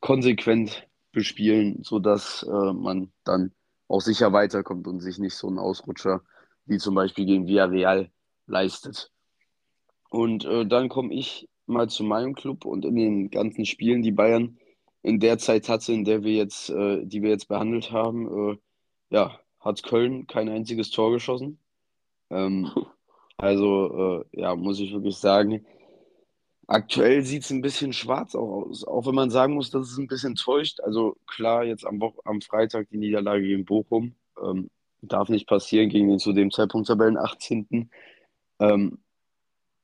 [0.00, 3.52] konsequent bespielen, sodass äh, man dann
[3.88, 6.22] auch sicher weiterkommt und sich nicht so ein Ausrutscher
[6.64, 8.10] wie zum Beispiel gegen Villarreal
[8.46, 9.10] leistet.
[10.08, 14.12] Und äh, dann komme ich mal zu meinem Club und in den ganzen Spielen, die
[14.12, 14.56] Bayern
[15.02, 18.56] in der Zeit hatte, in der wir jetzt, äh, die wir jetzt behandelt haben, äh,
[19.10, 21.58] ja, hat Köln kein einziges Tor geschossen.
[22.30, 22.70] Ähm,
[23.36, 25.64] also, äh, ja, muss ich wirklich sagen,
[26.66, 29.98] aktuell sieht es ein bisschen schwarz auch aus, auch wenn man sagen muss, dass es
[29.98, 30.80] ein bisschen täuscht.
[30.80, 34.14] Also klar, jetzt am, Wo am Freitag die Niederlage gegen Bochum.
[34.42, 34.70] Ähm,
[35.02, 37.90] darf nicht passieren gegen den zu dem Zeitpunkt Tabellen 18.
[38.60, 38.98] Ähm,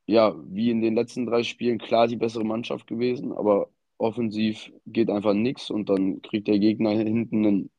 [0.05, 5.09] ja, wie in den letzten drei Spielen klar die bessere Mannschaft gewesen, aber offensiv geht
[5.09, 7.71] einfach nichts und dann kriegt der Gegner hinten einen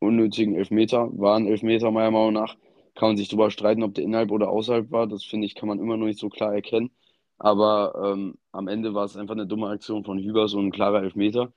[0.00, 1.08] unnötigen Elfmeter.
[1.18, 2.56] War ein Elfmeter meiner Meinung nach.
[2.94, 5.06] Kann man sich darüber streiten, ob der innerhalb oder außerhalb war.
[5.06, 6.90] Das finde ich, kann man immer noch nicht so klar erkennen.
[7.38, 11.02] Aber ähm, am Ende war es einfach eine dumme Aktion von Hübers und ein klarer
[11.02, 11.52] Elfmeter.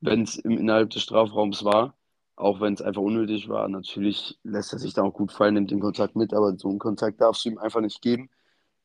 [0.00, 1.96] Wenn es innerhalb des Strafraums war,
[2.36, 5.70] auch wenn es einfach unnötig war, natürlich lässt er sich da auch gut fallen, nimmt
[5.70, 8.30] den Kontakt mit, aber so einen Kontakt darfst du ihm einfach nicht geben.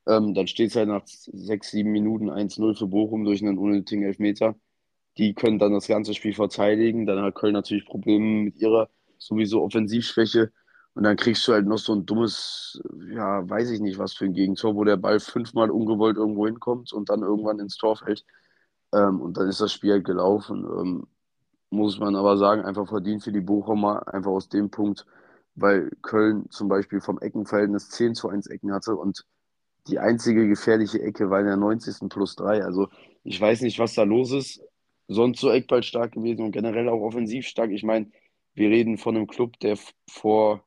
[0.08, 4.04] Ähm, dann steht es halt nach sechs, sieben Minuten 1-0 für Bochum durch einen unnötigen
[4.04, 4.56] Elfmeter.
[5.18, 7.06] Die können dann das ganze Spiel verteidigen.
[7.06, 8.90] Dann hat Köln natürlich Probleme mit ihrer
[9.26, 10.52] sowieso Offensivschwäche.
[10.96, 14.26] Und dann kriegst du halt noch so ein dummes, ja, weiß ich nicht, was für
[14.26, 18.24] ein Gegentor, wo der Ball fünfmal ungewollt irgendwo hinkommt und dann irgendwann ins Tor fällt.
[18.94, 20.66] Ähm, und dann ist das Spiel halt gelaufen.
[20.66, 21.08] Ähm,
[21.72, 25.06] muss man aber sagen, einfach verdient für die Bochumer, einfach aus dem Punkt,
[25.56, 29.26] weil Köln zum Beispiel vom Eckenverhältnis 10 zu 1 Ecken hatte und
[29.88, 32.10] die einzige gefährliche Ecke war in der 90.
[32.10, 32.64] plus 3.
[32.64, 32.90] Also
[33.24, 34.62] ich weiß nicht, was da los ist.
[35.08, 37.72] Sonst so Eckball gewesen und generell auch offensiv stark.
[37.72, 38.10] Ich meine,
[38.54, 39.78] wir reden von einem Club, der
[40.10, 40.64] vor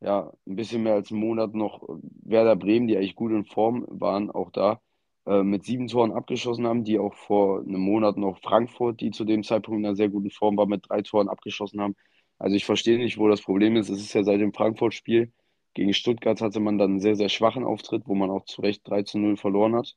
[0.00, 1.82] ja, ein bisschen mehr als einen Monat noch
[2.22, 4.80] Werder Bremen, die eigentlich gut in Form waren, auch da
[5.26, 9.24] äh, mit sieben Toren abgeschossen haben, die auch vor einem Monat noch Frankfurt, die zu
[9.24, 11.96] dem Zeitpunkt in einer sehr guten Form war, mit drei Toren abgeschossen haben.
[12.38, 13.88] Also ich verstehe nicht, wo das Problem ist.
[13.88, 15.32] Es ist ja seit dem Frankfurt-Spiel
[15.76, 18.88] gegen Stuttgart hatte man dann einen sehr, sehr schwachen Auftritt, wo man auch zu Recht
[18.88, 19.94] 3 zu 0 verloren hat.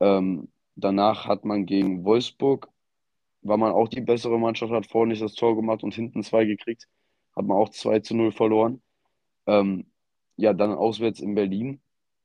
[0.00, 2.68] Ähm, danach hat man gegen Wolfsburg,
[3.42, 6.44] war man auch die bessere Mannschaft, hat vorne nicht das Tor gemacht und hinten zwei
[6.44, 6.88] gekriegt,
[7.36, 8.82] hat man auch 2 zu 0 verloren.
[9.46, 9.86] Ähm,
[10.36, 11.80] ja, dann auswärts in Berlin.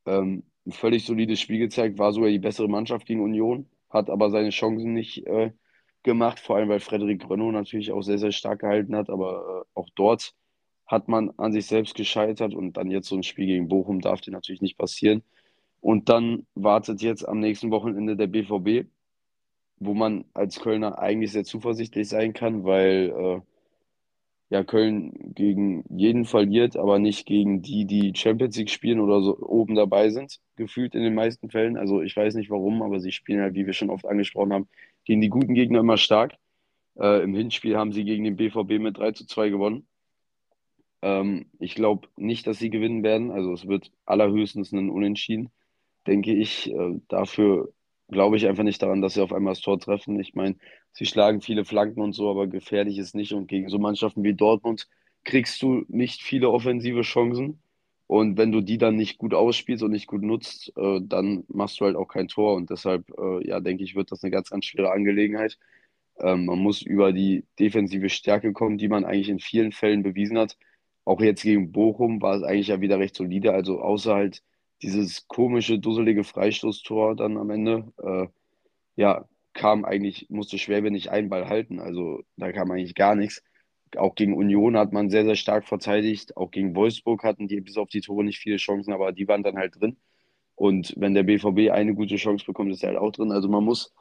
[0.06, 4.30] Ähm, ein völlig solides Spiel gezeigt, war sogar die bessere Mannschaft gegen Union, hat aber
[4.30, 5.52] seine Chancen nicht äh,
[6.04, 9.80] gemacht, vor allem weil Frederik Grönno natürlich auch sehr, sehr stark gehalten hat, aber äh,
[9.80, 10.34] auch dort
[10.86, 14.21] hat man an sich selbst gescheitert und dann jetzt so ein Spiel gegen Bochum darf
[14.21, 15.23] dir natürlich nicht passieren.
[15.82, 18.88] Und dann wartet jetzt am nächsten Wochenende der BVB,
[19.86, 23.41] wo man als Kölner eigentlich sehr zuversichtlich sein kann, weil äh,
[24.50, 29.38] ja Köln gegen jeden verliert, aber nicht gegen die, die Champions League spielen oder so
[29.39, 31.78] oben dabei sind, gefühlt in den meisten Fällen.
[31.78, 34.67] Also ich weiß nicht warum, aber sie spielen halt, wie wir schon oft angesprochen haben,
[35.06, 36.36] gegen die guten Gegner immer stark.
[37.00, 39.88] Äh, Im Hinspiel haben sie gegen den BVB mit 3 zu 2 gewonnen.
[41.02, 43.32] Ähm, ich glaube nicht, dass sie gewinnen werden.
[43.32, 45.52] Also es wird allerhöchstens ein Unentschieden,
[46.08, 46.72] denke ich.
[46.72, 47.74] Äh, dafür
[48.13, 50.19] glaube ich einfach nicht daran, dass sie auf einmal das Tor treffen.
[50.19, 50.56] Ich meine,
[50.93, 53.34] sie schlagen viele Flanken und so, aber gefährlich ist nicht.
[53.34, 54.88] Und gegen so Mannschaften wie Dortmund
[55.26, 57.62] kriegst du nicht viele offensive Chancen.
[58.08, 61.80] Und wenn du die dann nicht gut ausspielst und nicht gut nutzt, äh, dann machst
[61.80, 62.56] du halt auch kein Tor.
[62.56, 65.58] Und deshalb, äh, ja, denke ich, wird das eine ganz, ganz schwere Angelegenheit.
[66.19, 70.38] Ähm, man muss über die defensive Stärke kommen, die man eigentlich in vielen Fällen bewiesen
[70.38, 70.58] hat.
[71.06, 73.54] Auch jetzt gegen Bochum war es eigentlich ja wieder recht solide.
[73.54, 74.43] Also außer halt
[74.84, 78.28] dieses komische, dusselige Freistoßtor dann am Ende, äh,
[78.96, 81.80] ja, kam eigentlich, musste Schwäbe nicht einen Ball halten.
[81.80, 83.43] Also da kam eigentlich gar nichts.
[83.98, 86.36] Auch gegen Union hat man sehr, sehr stark verteidigt.
[86.38, 89.43] Auch gegen Wolfsburg hatten die bis auf die Tore nicht viele Chancen, aber die waren
[89.43, 89.98] dann halt drin.
[90.56, 93.32] Und wenn der BVB eine gute Chance bekommt, ist er halt auch drin.
[93.32, 93.93] Also man muss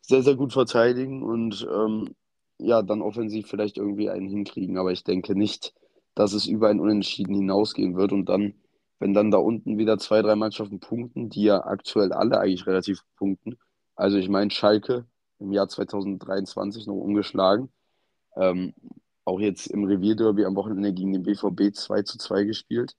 [0.00, 2.14] sehr, sehr gut verteidigen und ähm,
[2.58, 4.78] ja, dann offensiv vielleicht irgendwie einen hinkriegen.
[4.78, 5.74] Aber ich denke nicht,
[6.14, 8.12] dass es über ein Unentschieden hinausgehen wird.
[8.12, 8.54] Und dann,
[9.02, 13.00] wenn dann da unten wieder zwei, drei Mannschaften punkten, die ja aktuell alle eigentlich relativ
[13.16, 13.58] punkten.
[13.96, 15.06] Also ich meine, Schalke
[15.40, 17.68] im Jahr 2023 noch ungeschlagen.
[18.36, 18.74] Ähm,
[19.24, 22.94] auch jetzt im Revierderby am Wochenende gegen den BVB 2 zu 2 gespielt.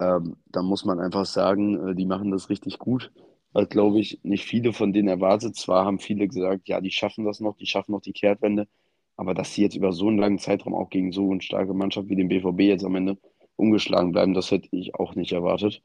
[0.00, 3.10] Ähm, da muss man einfach sagen, äh, die machen das richtig gut.
[3.54, 5.56] Weil, glaube ich, nicht viele von denen erwartet.
[5.56, 8.68] Zwar haben viele gesagt, ja, die schaffen das noch, die schaffen noch die Kehrtwende.
[9.16, 12.10] Aber dass sie jetzt über so einen langen Zeitraum auch gegen so eine starke Mannschaft
[12.10, 13.16] wie den BVB jetzt am Ende
[13.56, 15.82] ungeschlagen bleiben, das hätte ich auch nicht erwartet.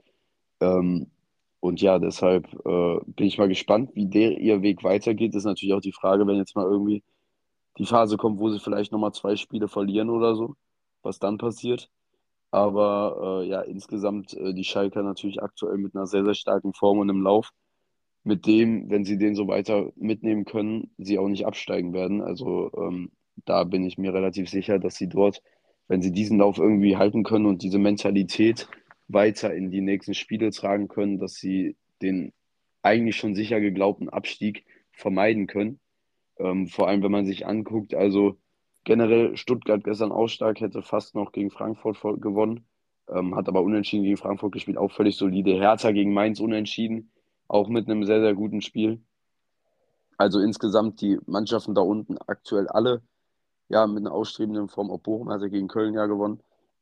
[0.62, 1.12] Ähm,
[1.60, 5.34] und ja, deshalb äh, bin ich mal gespannt, wie der ihr Weg weitergeht.
[5.34, 7.03] Das ist natürlich auch die Frage, wenn jetzt mal irgendwie
[7.77, 10.56] die Phase kommt, wo sie vielleicht nochmal zwei Spiele verlieren oder so,
[11.03, 11.89] was dann passiert.
[12.51, 16.99] Aber äh, ja, insgesamt äh, die Schalker natürlich aktuell mit einer sehr, sehr starken Form
[16.99, 17.51] und im Lauf,
[18.23, 22.21] mit dem, wenn sie den so weiter mitnehmen können, sie auch nicht absteigen werden.
[22.21, 23.12] Also ähm,
[23.45, 25.41] da bin ich mir relativ sicher, dass sie dort,
[25.88, 28.67] wenn sie diesen Lauf irgendwie halten können und diese Mentalität
[29.08, 32.34] weiter in die nächsten Spiele tragen können, dass sie den
[32.82, 35.80] eigentlich schon sicher geglaubten Abstieg vermeiden können.
[36.39, 38.38] Ähm, vor allem, wenn man sich anguckt, also
[38.84, 42.65] generell Stuttgart gestern auch stark, hätte fast noch gegen Frankfurt gewonnen,
[43.10, 45.56] ähm, hat aber unentschieden gegen Frankfurt gespielt, auch völlig solide.
[45.56, 47.12] Hertha gegen Mainz unentschieden,
[47.47, 49.02] auch mit einem sehr, sehr guten Spiel.
[50.17, 53.02] Also insgesamt die Mannschaften da unten aktuell alle
[53.69, 54.91] ja, mit einer ausstrebenden Form.
[54.91, 56.39] Auch Bochum hat ja gegen Köln ja gewonnen.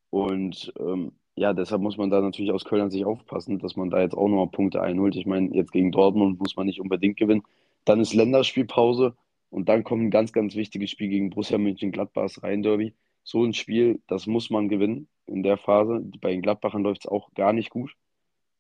[0.10, 3.90] Und ähm, ja, deshalb muss man da natürlich aus Köln an sich aufpassen, dass man
[3.90, 5.16] da jetzt auch nochmal Punkte einholt.
[5.16, 7.44] Ich meine, jetzt gegen Dortmund muss man nicht unbedingt gewinnen.
[7.84, 9.16] Dann ist Länderspielpause
[9.50, 12.94] und dann kommt ein ganz, ganz wichtiges Spiel gegen Borussia Mönchengladbach, das Rhein-Derby.
[13.24, 16.02] So ein Spiel, das muss man gewinnen in der Phase.
[16.22, 17.96] Bei den Gladbachern läuft es auch gar nicht gut.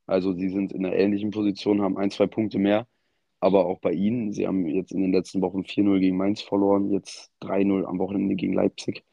[0.08, 2.88] Also sie sind in einer ähnlichen Position, haben ein, zwei Punkte mehr.
[3.46, 6.90] Aber auch bei ihnen, sie haben jetzt in den letzten Wochen 4-0 gegen Mainz verloren,
[6.90, 9.04] jetzt 3-0 am Wochenende gegen Leipzig.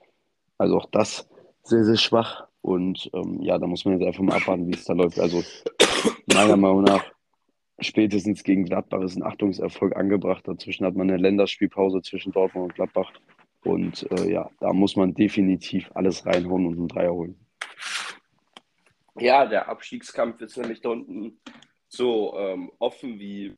[0.57, 1.29] Also auch das
[1.65, 2.49] sehr, sehr schwach.
[2.63, 5.21] Und ähm, ja, da muss man jetzt einfach mal abwarten, wie es da läuft.
[5.21, 5.43] Also
[6.33, 7.05] meiner Meinung nach
[7.79, 10.49] spätestens gegen Gladbach ist ein Achtungserfolg angebracht.
[10.49, 13.13] Dazwischen hat man eine Länderspielpause zwischen Dortmund und Gladbach.
[13.67, 17.37] Und äh, ja, da muss man definitiv alles reinholen und einen Dreier holen.
[19.19, 21.39] Ja, der Abstiegskampf ist nämlich da unten
[21.89, 23.55] so ähm, offen wie,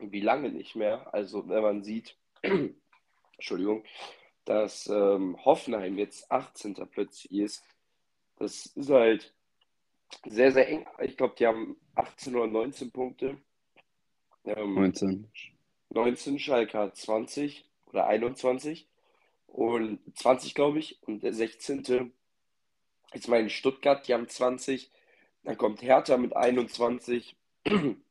[0.00, 1.12] wie lange nicht mehr.
[1.12, 2.16] Also wenn man sieht,
[3.34, 3.84] Entschuldigung,
[4.44, 6.74] dass ähm, Hoffenheim jetzt 18.
[6.90, 7.64] plötzlich ist,
[8.36, 9.34] das ist halt
[10.26, 10.86] sehr, sehr eng.
[11.00, 13.38] Ich glaube, die haben 18 oder 19 Punkte.
[14.44, 15.30] Ähm, 19.
[15.90, 18.88] 19, Schalke hat 20 oder 21
[19.46, 21.02] und 20, glaube ich.
[21.02, 22.12] Und der 16.
[23.12, 24.90] Jetzt meine Stuttgart, die haben 20.
[25.42, 27.36] Dann kommt Hertha mit 21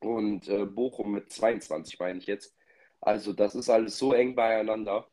[0.00, 2.56] und äh, Bochum mit 22, meine ich jetzt.
[3.00, 5.06] Also das ist alles so eng beieinander.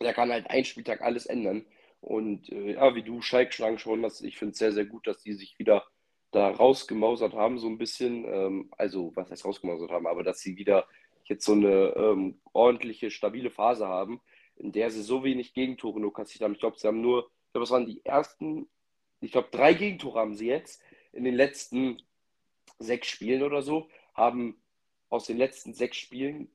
[0.00, 1.64] Da kann halt ein Spieltag alles ändern.
[2.00, 5.06] Und äh, ja, wie du Schalke schon angesprochen hast, ich finde es sehr, sehr gut,
[5.06, 5.86] dass die sich wieder
[6.32, 8.24] da rausgemausert haben, so ein bisschen.
[8.26, 10.86] Ähm, also, was heißt rausgemausert haben, aber dass sie wieder
[11.24, 14.20] jetzt so eine ähm, ordentliche, stabile Phase haben,
[14.56, 16.52] in der sie so wenig Gegentore nur kassiert haben.
[16.52, 18.68] Ich glaube, sie haben nur, ich glaube, das waren die ersten,
[19.20, 22.02] ich glaube, drei Gegentore haben sie jetzt in den letzten
[22.78, 24.60] sechs Spielen oder so, haben
[25.08, 26.48] aus den letzten sechs Spielen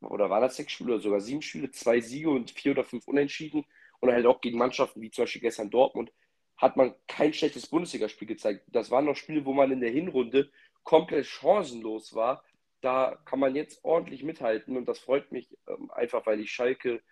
[0.00, 3.06] oder war das sechs Spiele oder sogar sieben Spiele, zwei Siege und vier oder fünf
[3.08, 3.64] Unentschieden
[4.00, 6.12] und halt auch gegen Mannschaften wie zum Beispiel gestern Dortmund
[6.56, 8.64] hat man kein schlechtes Bundesligaspiel gezeigt.
[8.68, 10.50] Das waren noch Spiele, wo man in der Hinrunde
[10.84, 12.44] komplett chancenlos war.
[12.80, 17.02] Da kann man jetzt ordentlich mithalten und das freut mich ähm, einfach, weil ich Schalke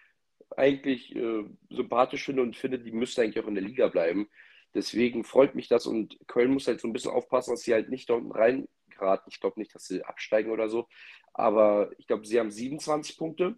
[0.57, 4.29] eigentlich äh, sympathisch finde und finde, die müsste eigentlich auch in der Liga bleiben.
[4.75, 7.91] Deswegen freut mich das und Köln muss halt so ein bisschen aufpassen, dass sie halt
[7.91, 9.31] nicht da unten reingeraten.
[9.31, 10.89] Ich glaube nicht, dass sie absteigen oder so,
[11.35, 13.57] aber ich glaube, sie haben 27 Punkte.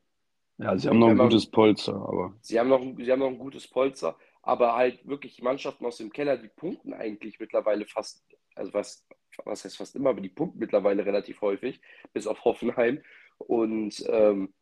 [0.59, 2.35] Ja, sie haben noch ein gutes Polster, aber.
[2.41, 6.13] Sie haben, noch, sie haben noch ein gutes Polster, aber halt wirklich Mannschaften aus dem
[6.13, 8.25] Keller, die punkten eigentlich mittlerweile fast,
[8.55, 9.07] also was,
[9.45, 11.81] was heißt fast immer, aber die punkten mittlerweile relativ häufig,
[12.13, 13.03] bis auf Hoffenheim.
[13.39, 14.55] Und ähm,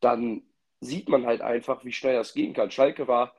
[0.00, 0.42] dann
[0.80, 2.70] sieht man halt einfach, wie schnell das gehen kann.
[2.70, 3.34] Schalke war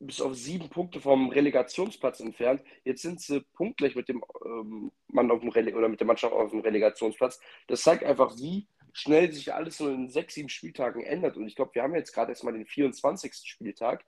[0.00, 2.62] bis auf sieben Punkte vom Relegationsplatz entfernt.
[2.84, 6.32] Jetzt sind sie punktgleich mit dem ähm, Mann auf dem Rele oder mit der Mannschaft
[6.32, 7.38] auf dem Relegationsplatz.
[7.66, 11.36] Das zeigt einfach, wie schnell sich alles so in sechs, sieben Spieltagen ändert.
[11.36, 13.34] Und ich glaube, wir haben jetzt gerade erstmal den 24.
[13.44, 14.04] Spieltag.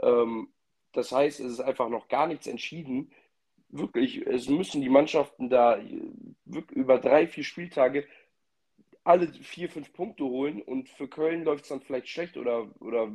[0.00, 0.52] Ähm,
[0.92, 3.10] das heißt, es ist einfach noch gar nichts entschieden.
[3.68, 5.80] Wirklich, es müssen die Mannschaften da
[6.44, 8.06] über drei, vier Spieltage
[9.04, 13.08] alle vier, fünf Punkte holen und für Köln läuft es dann vielleicht schlecht oder, oder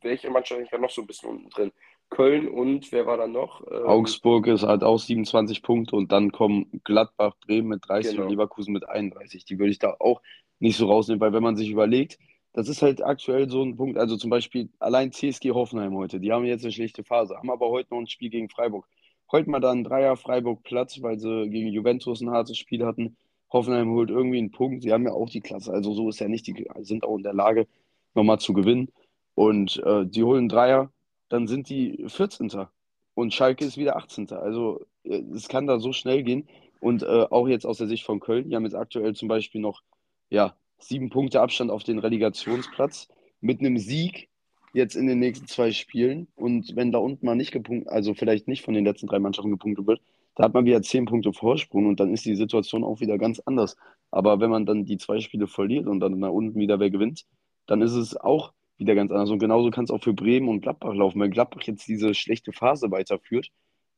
[0.00, 1.72] welche Mannschaft ist noch so ein bisschen unten drin?
[2.10, 3.64] Köln und wer war dann noch?
[3.70, 8.24] Ähm, Augsburg ist halt auch 27 Punkte und dann kommen Gladbach, Bremen mit 30 genau.
[8.24, 9.44] und Leverkusen mit 31.
[9.44, 10.20] Die würde ich da auch
[10.58, 12.18] nicht so rausnehmen, weil wenn man sich überlegt,
[12.52, 16.32] das ist halt aktuell so ein Punkt, also zum Beispiel allein CSG Hoffenheim heute, die
[16.32, 18.88] haben jetzt eine schlechte Phase, haben aber heute noch ein Spiel gegen Freiburg.
[19.30, 23.16] Heute mal dann Dreier Freiburg Platz, weil sie gegen Juventus ein hartes Spiel hatten.
[23.52, 24.82] Hoffenheim holt irgendwie einen Punkt.
[24.82, 25.72] Sie haben ja auch die Klasse.
[25.72, 27.66] Also so ist ja nicht, die sind auch in der Lage,
[28.14, 28.90] nochmal zu gewinnen.
[29.34, 30.90] Und äh, die holen Dreier,
[31.28, 32.66] dann sind die 14.
[33.14, 34.30] Und Schalke ist wieder 18.
[34.32, 36.48] Also äh, es kann da so schnell gehen.
[36.80, 39.60] Und äh, auch jetzt aus der Sicht von Köln, die haben jetzt aktuell zum Beispiel
[39.60, 39.82] noch
[40.30, 43.08] ja, sieben Punkte Abstand auf den Relegationsplatz
[43.40, 44.28] mit einem Sieg
[44.72, 46.28] jetzt in den nächsten zwei Spielen.
[46.36, 49.50] Und wenn da unten mal nicht gepunktet, also vielleicht nicht von den letzten drei Mannschaften
[49.50, 50.00] gepunktet wird,
[50.40, 53.40] da hat man wieder zehn Punkte Vorsprung und dann ist die Situation auch wieder ganz
[53.40, 53.76] anders.
[54.10, 57.26] Aber wenn man dann die zwei Spiele verliert und dann nach unten wieder wer gewinnt,
[57.66, 59.28] dann ist es auch wieder ganz anders.
[59.28, 61.20] Und genauso kann es auch für Bremen und Gladbach laufen.
[61.20, 63.50] Wenn Gladbach jetzt diese schlechte Phase weiterführt,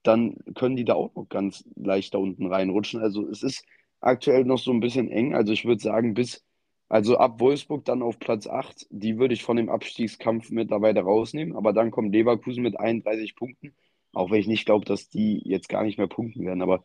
[0.03, 3.01] dann können die da auch noch ganz leicht da unten reinrutschen.
[3.01, 3.65] Also es ist
[4.01, 5.37] aktuell noch so ein bisschen eng.
[5.37, 6.45] Also ich würde sagen, bis,
[6.89, 11.55] also ab Wolfsburg dann auf Platz 8, die würde ich von dem Abstiegskampf mittlerweile rausnehmen.
[11.55, 13.77] Aber dann kommt Leverkusen mit 31 Punkten
[14.13, 16.63] auch wenn ich nicht glaube, dass die jetzt gar nicht mehr punkten werden.
[16.63, 16.85] Aber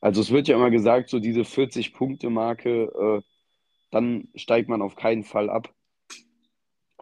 [0.00, 3.22] also es wird ja immer gesagt, so diese 40-Punkte-Marke, äh,
[3.90, 5.72] dann steigt man auf keinen Fall ab.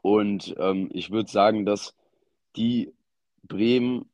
[0.03, 1.97] Und ähm, ich würde sagen, dass
[2.57, 2.93] die
[3.43, 4.11] Bremen,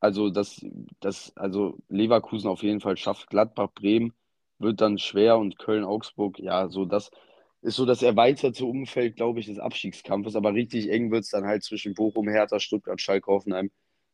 [0.00, 0.64] also dass
[1.00, 4.12] das, also Leverkusen auf jeden Fall schafft, Gladbach, Bremen
[4.58, 7.10] wird dann schwer und Köln-Augsburg, ja, so das
[7.64, 10.36] ist so das erweiterte Umfeld, glaube ich, des Abstiegskampfes.
[10.36, 13.70] Aber richtig eng wird es dann halt zwischen Bochum, Hertha, Stuttgart, Schalke, Hoffenheim.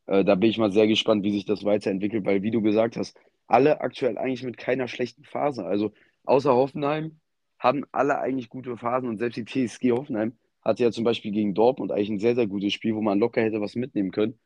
[0.06, 2.96] Äh, da bin ich mal sehr gespannt, wie sich das weiterentwickelt, weil, wie du gesagt
[2.96, 5.64] hast, alle aktuell eigentlich mit keiner schlechten Phase.
[5.64, 5.92] Also
[6.24, 7.20] außer Hoffenheim
[7.58, 10.32] haben alle eigentlich gute Phasen und selbst die TSG Hoffenheim
[10.62, 13.42] hatte ja zum Beispiel gegen Dortmund eigentlich ein sehr, sehr gutes Spiel, wo man locker
[13.42, 14.38] hätte was mitnehmen können.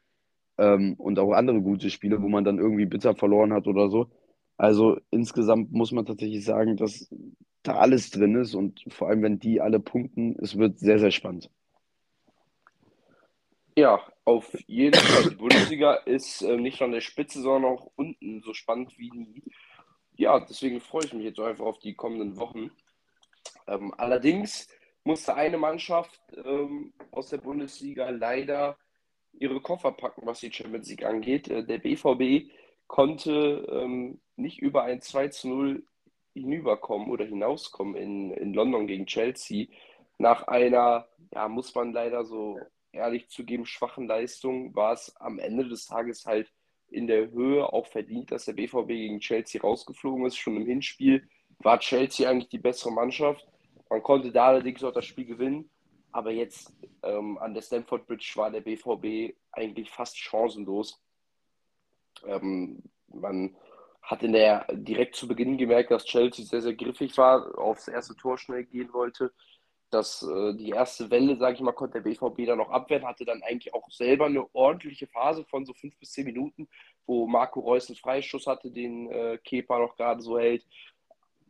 [0.58, 4.10] Ähm, und auch andere gute Spiele, wo man dann irgendwie bitter verloren hat oder so.
[4.56, 7.08] Also insgesamt muss man tatsächlich sagen, dass
[7.64, 11.10] da alles drin ist und vor allem, wenn die alle punkten, es wird sehr, sehr
[11.10, 11.50] spannend.
[13.76, 15.30] Ja, auf jeden Fall.
[15.30, 19.10] Die Bundesliga ist äh, nicht nur an der Spitze, sondern auch unten so spannend wie
[19.10, 19.42] nie.
[20.16, 22.70] Ja, deswegen freue ich mich jetzt einfach auf die kommenden Wochen.
[23.66, 24.68] Ähm, allerdings
[25.04, 28.78] musste eine Mannschaft ähm, aus der Bundesliga leider
[29.32, 31.48] ihre Koffer packen, was die Champions League angeht.
[31.48, 32.50] Äh, der BVB
[32.86, 35.86] konnte ähm, nicht über ein 2 zu 0
[36.32, 39.66] hinüberkommen oder hinauskommen in, in London gegen Chelsea.
[40.18, 42.58] Nach einer, ja, muss man leider so
[42.94, 46.50] ehrlich zugeben, schwachen Leistung war es am Ende des Tages halt
[46.88, 50.36] in der Höhe auch verdient, dass der BVB gegen Chelsea rausgeflogen ist.
[50.36, 51.28] Schon im Hinspiel
[51.58, 53.46] war Chelsea eigentlich die bessere Mannschaft.
[53.90, 55.70] Man konnte da allerdings auch das Spiel gewinnen.
[56.12, 61.02] Aber jetzt ähm, an der Stamford Bridge war der BVB eigentlich fast chancenlos.
[62.24, 63.56] Ähm, man
[64.00, 68.14] hat in der direkt zu Beginn gemerkt, dass Chelsea sehr, sehr griffig war, aufs erste
[68.14, 69.32] Tor schnell gehen wollte
[69.94, 73.24] dass äh, die erste Welle, sage ich mal, konnte der BVB dann noch abwehren, hatte
[73.24, 76.68] dann eigentlich auch selber eine ordentliche Phase von so fünf bis zehn Minuten,
[77.06, 80.66] wo Marco Reus einen Freischuss hatte, den äh, Kepa noch gerade so hält.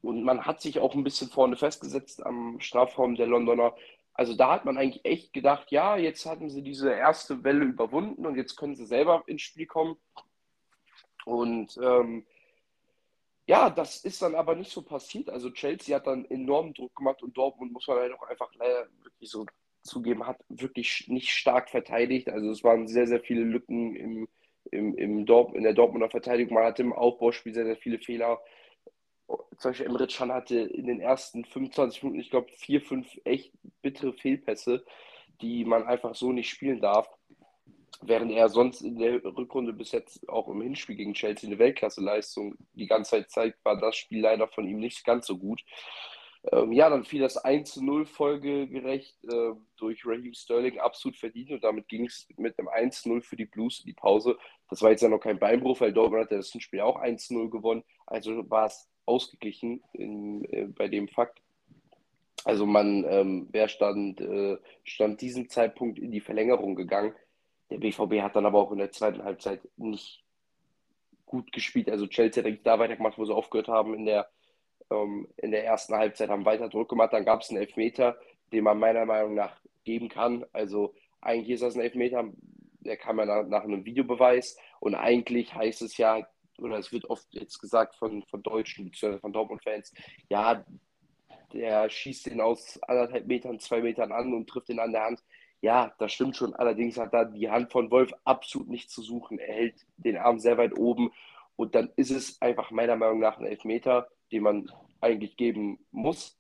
[0.02, 3.74] Und man hat sich auch ein bisschen vorne festgesetzt am Strafraum der Londoner.
[4.12, 8.26] Also da hat man eigentlich echt gedacht, ja, jetzt hatten sie diese erste Welle überwunden
[8.26, 9.96] und jetzt können sie selber ins Spiel kommen.
[11.24, 12.26] Und ähm,
[13.46, 15.28] Ja, das ist dann aber nicht so passiert.
[15.28, 18.88] Also Chelsea hat dann enormen Druck gemacht und Dortmund muss man halt auch einfach leider
[19.02, 19.44] wirklich so
[19.82, 22.30] zugeben, hat wirklich nicht stark verteidigt.
[22.30, 24.28] Also es waren sehr, sehr viele Lücken im,
[24.70, 26.54] im, im Dorp in der Dortmunder Verteidigung.
[26.54, 28.40] Man hatte im Aufbauspiel sehr, sehr viele Fehler.
[29.58, 33.52] Zum Beispiel Emre Can hatte in den ersten 25 Minuten, ich glaube, vier, fünf echt
[33.82, 34.84] bittere Fehlpässe,
[35.40, 37.08] die man einfach so nicht spielen darf.
[38.02, 42.56] Während er sonst in der Rückrunde bis jetzt auch im Hinspiel gegen Chelsea eine Weltklasse-Leistung
[42.72, 45.62] die ganze Zeit zeigt, war das Spiel leider von ihm nicht ganz so gut.
[46.52, 51.64] Ähm, ja, dann fiel das 1 0 folgegerecht äh, durch Raheem Sterling absolut verdient und
[51.64, 54.36] damit ging es mit einem 1 0 für die Blues in die Pause.
[54.68, 57.48] Das war jetzt ja noch kein Beinbruch, weil Dortmund hat das Spiel auch 1 0
[57.48, 57.82] gewonnen.
[58.06, 61.40] Also war es ausgeglichen in, äh, bei dem Fakt.
[62.44, 67.14] Also man ähm, wäre stand, äh, stand diesem Zeitpunkt in die Verlängerung gegangen.
[67.70, 70.24] Der BVB hat dann aber auch in der zweiten Halbzeit nicht
[71.24, 71.90] gut gespielt.
[71.90, 74.28] Also Chelsea hat da weitergemacht, wo sie aufgehört haben in der
[74.90, 77.12] ähm, in der ersten Halbzeit haben weiter Druck gemacht.
[77.12, 78.16] Dann gab es einen Elfmeter,
[78.52, 80.44] den man meiner Meinung nach geben kann.
[80.52, 82.30] Also eigentlich ist das ein Elfmeter,
[82.80, 84.56] der kam ja nach, nach einem Videobeweis.
[84.80, 86.26] Und eigentlich heißt es ja,
[86.58, 89.92] oder es wird oft jetzt gesagt von, von Deutschen von Dortmund-Fans,
[90.28, 90.64] ja,
[91.52, 95.24] der schießt den aus anderthalb Metern, zwei Metern an und trifft ihn an der Hand.
[95.64, 96.54] Ja, das stimmt schon.
[96.54, 99.38] Allerdings hat da die Hand von Wolf absolut nichts zu suchen.
[99.38, 101.10] Er hält den Arm sehr weit oben
[101.56, 106.36] und dann ist es einfach meiner Meinung nach ein Elfmeter die man eigentlich geben muss.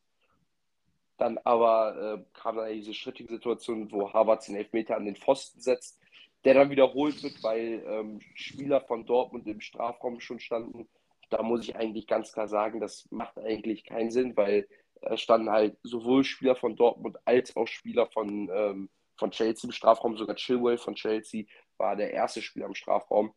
[1.16, 5.60] Dann aber äh, kam dann diese schrittige Situation, wo Harvard den Elfmeter an den Pfosten
[5.60, 5.98] setzt,
[6.44, 10.86] der dann wiederholt wird, weil ähm, Spieler von Dortmund im Strafraum schon standen.
[11.30, 14.68] Da muss ich eigentlich ganz klar sagen, das macht eigentlich keinen Sinn, weil
[15.00, 19.72] äh, standen halt sowohl Spieler von Dortmund als auch Spieler von, ähm, von Chelsea im
[19.72, 20.16] Strafraum.
[20.16, 21.44] Sogar Chilwell von Chelsea
[21.76, 23.34] war der erste Spieler im Strafraum.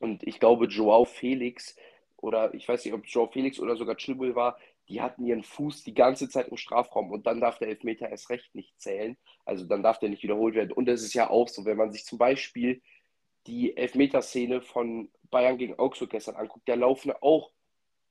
[0.00, 1.76] Und ich glaube, Joao Felix
[2.16, 5.84] oder ich weiß nicht, ob Joe Felix oder sogar Chilwell war, die hatten ihren Fuß
[5.84, 9.16] die ganze Zeit im Strafraum und dann darf der Elfmeter erst recht nicht zählen.
[9.44, 10.72] Also dann darf der nicht wiederholt werden.
[10.72, 12.82] Und das ist ja auch so, wenn man sich zum Beispiel
[13.46, 17.52] die Elfmeterszene von Bayern gegen Augsburg gestern anguckt, da laufen auch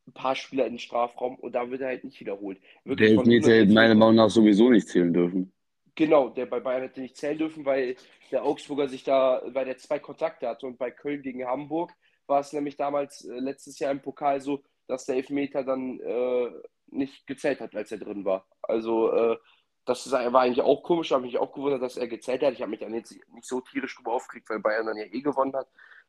[0.08, 2.60] ein paar Spieler in den Strafraum und da wird er halt nicht wiederholt.
[2.84, 5.52] Wirklich der Elfmeter hätte meiner Meinung nach sowieso nicht zählen dürfen.
[6.00, 7.98] Genau, der bei Bayern hätte nicht zählen dürfen, weil
[8.32, 11.92] der Augsburger sich da, weil der zwei Kontakte hatte und bei Köln gegen Hamburg
[12.26, 16.52] war es nämlich damals äh, letztes Jahr im Pokal so, dass der Elfmeter dann äh,
[16.88, 18.48] nicht gezählt hat, als er drin war.
[18.62, 19.38] Also äh,
[19.84, 22.54] das war eigentlich auch komisch, habe mich auch gewundert, dass er gezählt hat.
[22.54, 25.20] Ich habe mich dann jetzt nicht so tierisch drüber aufgeregt, weil Bayern dann ja eh
[25.20, 25.68] gewonnen hat.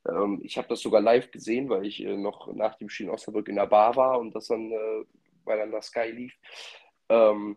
[0.09, 3.13] Ähm, ich habe das sogar live gesehen, weil ich äh, noch nach dem Spiel in
[3.13, 5.05] Osnabrück in der Bar war und das dann, äh,
[5.43, 6.33] weil dann das Sky lief.
[7.09, 7.57] Ähm,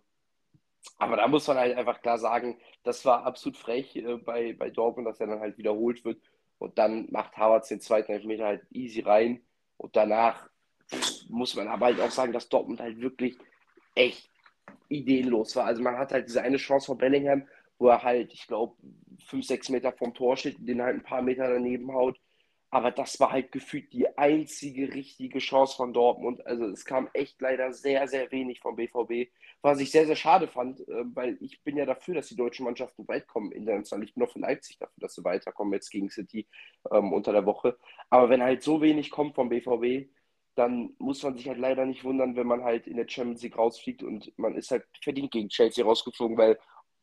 [0.98, 4.70] aber da muss man halt einfach klar sagen, das war absolut frech äh, bei, bei
[4.70, 6.22] Dortmund, dass er dann halt wiederholt wird.
[6.60, 9.42] Und dann macht Havertz den zweiten Elfmeter halt easy rein.
[9.78, 10.50] Und danach
[11.30, 13.38] muss man aber halt auch sagen, dass Dortmund halt wirklich
[13.96, 14.30] echt
[14.90, 15.66] ideenlos war.
[15.66, 17.48] Also man hat halt diese eine Chance von Bellingham,
[17.80, 18.76] wo er halt, ich glaube,
[19.26, 22.20] fünf, sechs Meter vom Tor steht, den halt ein paar Meter daneben haut.
[22.74, 26.44] Aber das war halt gefühlt die einzige richtige Chance von Dortmund.
[26.48, 29.30] Also es kam echt leider sehr, sehr wenig vom BVB,
[29.62, 32.66] was ich sehr, sehr schade fand, äh, weil ich bin ja dafür, dass die deutschen
[32.66, 34.04] Mannschaften weit kommen international.
[34.04, 36.48] Ich bin auch für Leipzig dafür, dass sie weiterkommen jetzt gegen City
[36.92, 37.78] ähm, unter der Woche.
[38.10, 40.10] Aber wenn halt so wenig kommt vom BVB,
[40.56, 43.58] dann muss man sich halt leider nicht wundern, wenn man halt in der Champions League
[43.60, 46.58] rausfliegt und man ist halt verdient gegen Chelsea rausgeflogen, weil,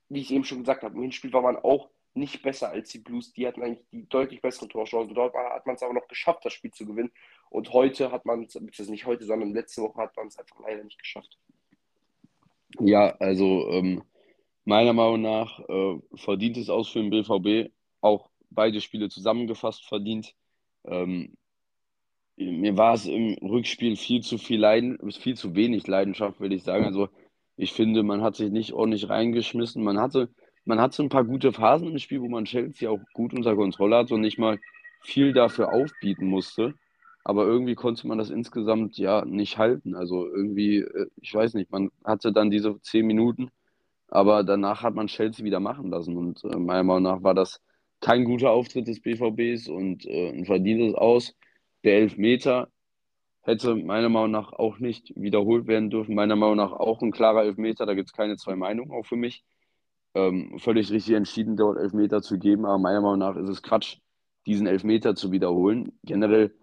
[0.08, 2.98] wie ich eben schon gesagt habe, im Hinspiel war man auch nicht besser als die
[2.98, 3.32] Blues.
[3.32, 5.14] Die hatten eigentlich die deutlich besseren Torchancen.
[5.14, 7.12] Dort hat man es aber noch geschafft, das Spiel zu gewinnen.
[7.50, 10.60] Und heute hat man es, beziehungsweise nicht heute, sondern letzte Woche hat man es einfach
[10.60, 11.38] leider nicht geschafft.
[12.78, 14.02] Ja, also ähm,
[14.64, 17.72] meiner Meinung nach äh, verdient es aus für den BVB.
[18.00, 20.34] Auch beide Spiele zusammengefasst verdient.
[20.84, 21.36] Ähm,
[22.36, 26.62] mir war es im Rückspiel viel zu viel Leiden, viel zu wenig Leidenschaft, würde ich
[26.62, 26.84] sagen.
[26.84, 27.08] Also
[27.56, 29.82] ich finde, man hat sich nicht ordentlich reingeschmissen.
[29.82, 30.30] Man hatte
[30.64, 33.56] man hat so ein paar gute Phasen im Spiel, wo man Chelsea auch gut unter
[33.56, 34.58] Kontrolle hat und nicht mal
[35.02, 36.74] viel dafür aufbieten musste.
[37.24, 39.94] Aber irgendwie konnte man das insgesamt ja nicht halten.
[39.94, 43.50] Also irgendwie, äh, ich weiß nicht, man hatte dann diese zehn Minuten,
[44.08, 46.16] aber danach hat man Chelsea wieder machen lassen.
[46.16, 47.60] Und äh, meiner Meinung nach war das
[48.00, 51.36] kein guter Auftritt des BVBs und äh, ein verdientes Aus.
[51.84, 52.68] Der Elfmeter
[53.42, 56.14] hätte meiner Meinung nach auch nicht wiederholt werden dürfen.
[56.14, 59.16] Meiner Meinung nach auch ein klarer Elfmeter, da gibt es keine zwei Meinungen auch für
[59.16, 59.44] mich
[60.14, 62.66] ähm, völlig richtig entschieden, dort Elfmeter zu geben.
[62.66, 63.98] Aber meiner Meinung nach ist es Quatsch,
[64.46, 65.92] diesen Elfmeter zu wiederholen.
[66.02, 66.54] Generell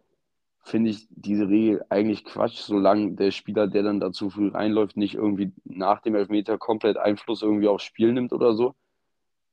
[0.64, 5.16] finde ich diese Regel eigentlich Quatsch, solange der Spieler, der dann dazu früh reinläuft, nicht
[5.16, 8.76] irgendwie nach dem Elfmeter komplett Einfluss irgendwie aufs Spiel nimmt oder so.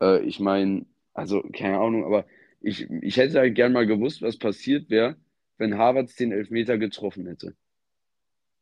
[0.02, 2.26] Äh, ich meine, also keine Ahnung, aber
[2.60, 5.16] ich, ich hätte halt gern mal gewusst, was passiert wäre,
[5.58, 7.54] wenn Havertz den Elfmeter getroffen hätte.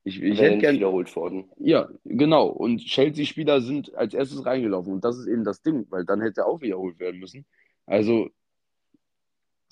[0.05, 1.45] Ich, ich hätte gern, wiederholt worden.
[1.59, 2.49] ja, genau.
[2.49, 4.93] Und Chelsea-Spieler sind als erstes reingelaufen.
[4.93, 7.47] Und das ist eben das Ding, weil dann hätte er auch wiederholt werden müssen.
[7.87, 8.29] Also,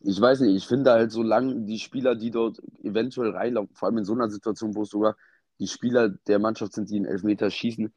[0.03, 3.99] ich weiß nicht, ich finde halt, solange die Spieler, die dort eventuell reinlaufen, vor allem
[3.99, 5.17] in so einer Situation, wo es sogar
[5.59, 7.93] die Spieler der Mannschaft sind, die einen Elfmeter schießen,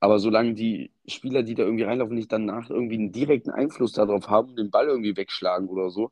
[0.00, 4.28] aber solange die Spieler, die da irgendwie reinlaufen, nicht danach irgendwie einen direkten Einfluss darauf
[4.28, 6.10] haben, den Ball irgendwie wegschlagen oder so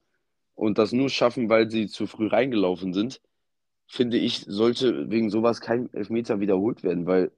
[0.54, 3.20] und das nur schaffen, weil sie zu früh reingelaufen sind,
[3.86, 7.32] finde ich, sollte wegen sowas kein Elfmeter wiederholt werden, weil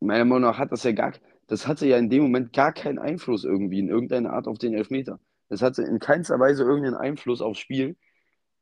[0.00, 1.12] meiner Meinung nach hat das ja gar,
[1.46, 4.74] das hatte ja in dem Moment gar keinen Einfluss irgendwie in irgendeiner Art auf den
[4.74, 5.20] Elfmeter.
[5.48, 7.96] Das hatte in keinster Weise irgendeinen Einfluss aufs Spiel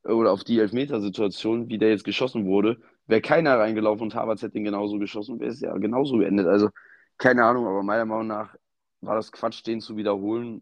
[0.04, 2.78] oder auf die Elfmetersituation, wie der jetzt geschossen wurde.
[3.06, 6.46] Wäre keiner reingelaufen und Havertz hätte den genauso geschossen, wäre es ja genauso geendet.
[6.46, 6.70] Also
[7.18, 8.54] keine Ahnung, aber meiner Meinung nach
[9.00, 10.60] war das Quatsch, den zu wiederholen.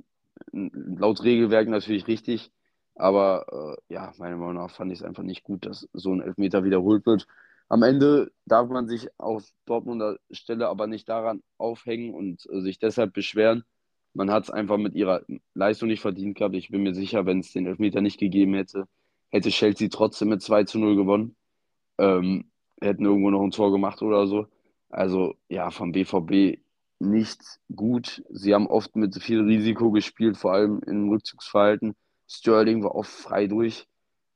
[0.52, 2.52] Laut Regelwerk natürlich richtig,
[2.94, 6.20] aber äh, ja, meiner Meinung nach fand ich es einfach nicht gut, dass so ein
[6.20, 7.26] Elfmeter wiederholt wird.
[7.68, 12.78] Am Ende darf man sich auf Dortmunder Stelle aber nicht daran aufhängen und äh, sich
[12.78, 13.64] deshalb beschweren.
[14.14, 15.22] Man hat es einfach mit ihrer
[15.54, 16.54] Leistung nicht verdient gehabt.
[16.54, 18.86] Ich bin mir sicher, wenn es den Elfmeter nicht gegeben hätte,
[19.30, 21.36] hätte Chelsea trotzdem mit 2 zu 0 gewonnen.
[21.98, 24.46] Ähm, hätten irgendwo noch ein Tor gemacht oder so.
[24.90, 26.60] Also ja, vom BVB
[26.98, 27.40] nicht
[27.74, 28.22] gut.
[28.30, 31.94] Sie haben oft mit viel Risiko gespielt, vor allem im Rückzugsverhalten.
[32.32, 33.86] Sterling war oft frei durch.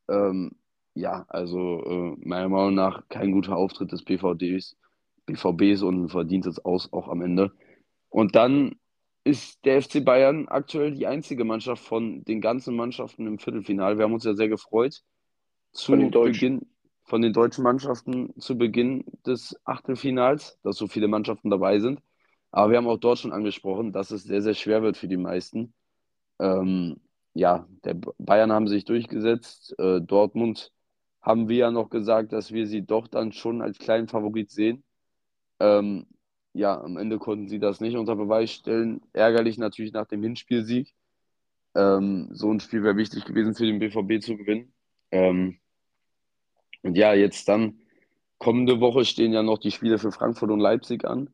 [0.08, 0.52] Ähm,
[0.94, 4.76] ja, also äh, meiner Meinung nach kein guter Auftritt des BVBs,
[5.26, 7.52] BVBs und ein verdientes Aus auch am Ende.
[8.08, 8.76] Und dann
[9.24, 13.98] ist der FC Bayern aktuell die einzige Mannschaft von den ganzen Mannschaften im Viertelfinale.
[13.98, 15.02] Wir haben uns ja sehr gefreut
[15.72, 16.58] zu Von den Deutschen.
[16.58, 16.76] Beginn
[17.06, 22.02] von den deutschen Mannschaften zu Beginn des Achtelfinals, dass so viele Mannschaften dabei sind.
[22.50, 25.16] Aber wir haben auch dort schon angesprochen, dass es sehr, sehr schwer wird für die
[25.16, 25.72] meisten.
[26.40, 26.96] Ähm,
[27.36, 29.74] ja, der Bayern haben sich durchgesetzt.
[29.78, 30.72] Äh, Dortmund
[31.20, 34.84] haben wir ja noch gesagt, dass wir sie doch dann schon als kleinen Favorit sehen.
[35.60, 36.06] Ähm,
[36.54, 39.02] ja, am Ende konnten sie das nicht unter Beweis stellen.
[39.12, 40.94] Ärgerlich natürlich nach dem Hinspielsieg.
[41.74, 44.72] Ähm, so ein Spiel wäre wichtig gewesen für den BVB zu gewinnen.
[45.10, 45.58] Ähm,
[46.82, 47.80] und ja, jetzt dann
[48.38, 51.28] kommende Woche stehen ja noch die Spiele für Frankfurt und Leipzig an.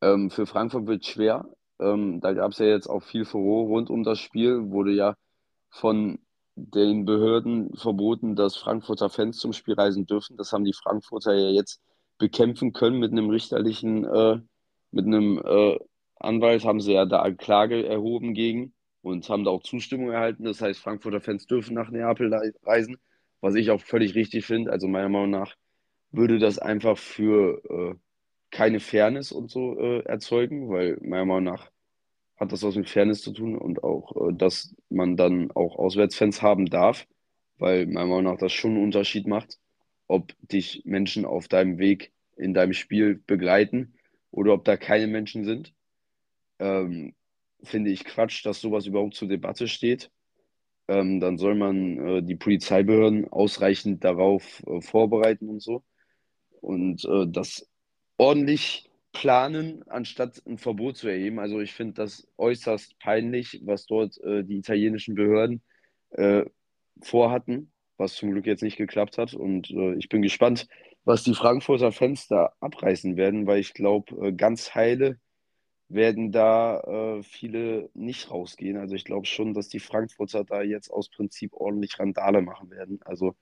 [0.00, 1.46] Ähm, für Frankfurt wird es schwer.
[1.78, 4.70] Ähm, da gab es ja jetzt auch viel Furore rund um das Spiel.
[4.70, 5.14] Wurde ja
[5.80, 6.18] von
[6.56, 10.36] den Behörden verboten, dass Frankfurter Fans zum Spiel reisen dürfen.
[10.36, 11.80] Das haben die Frankfurter ja jetzt
[12.18, 14.40] bekämpfen können mit einem richterlichen, äh,
[14.90, 15.78] mit einem äh,
[16.16, 20.44] Anwalt, haben sie ja da Klage erhoben gegen und haben da auch Zustimmung erhalten.
[20.44, 22.32] Das heißt, Frankfurter Fans dürfen nach Neapel
[22.64, 22.96] reisen
[23.40, 24.72] was ich auch völlig richtig finde.
[24.72, 25.54] Also meiner Meinung nach
[26.10, 27.94] würde das einfach für äh,
[28.50, 31.70] keine Fairness und so äh, erzeugen, weil meiner Meinung nach
[32.36, 36.42] hat das was mit Fairness zu tun und auch, äh, dass man dann auch Auswärtsfans
[36.42, 37.06] haben darf,
[37.58, 39.58] weil meiner Meinung nach das schon einen Unterschied macht,
[40.06, 43.94] ob dich Menschen auf deinem Weg in deinem Spiel begleiten
[44.30, 45.72] oder ob da keine Menschen sind.
[46.58, 47.14] Ähm,
[47.62, 50.10] finde ich Quatsch, dass sowas überhaupt zur Debatte steht
[50.88, 55.82] ähm, dann soll man äh, die Polizeibehörden ausreichend darauf äh, vorbereiten und so.
[56.60, 57.68] Und äh, das
[58.16, 58.85] ordentlich
[59.16, 61.38] planen, anstatt ein Verbot zu erheben.
[61.38, 65.62] Also ich finde das äußerst peinlich, was dort äh, die italienischen Behörden
[66.10, 66.44] äh,
[67.02, 69.34] vorhatten, was zum Glück jetzt nicht geklappt hat.
[69.34, 70.68] Und äh, ich bin gespannt,
[71.04, 75.18] was die Frankfurter Fans da abreißen werden, weil ich glaube, ganz heile
[75.88, 76.80] werden da
[77.18, 78.76] äh, viele nicht rausgehen.
[78.76, 83.00] Also ich glaube schon, dass die Frankfurter da jetzt aus Prinzip ordentlich Randale machen werden.
[83.04, 83.36] Also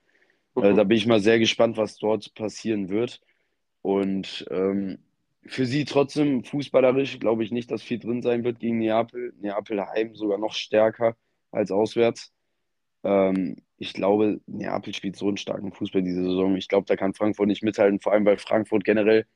[0.59, 0.75] äh, Mhm.
[0.75, 3.21] da bin ich mal sehr gespannt, was dort passieren wird.
[3.83, 5.04] Und ähm,
[5.47, 9.35] für sie trotzdem fußballerisch glaube ich nicht, dass viel drin sein wird gegen Neapel.
[9.41, 11.17] Neapel heim sogar noch stärker
[11.51, 12.33] als auswärts.
[13.05, 16.57] Ähm, ich glaube, Neapel spielt so einen starken Fußball diese Saison.
[16.57, 19.27] Ich glaube, da kann Frankfurt nicht mithalten, vor allem weil Frankfurt generell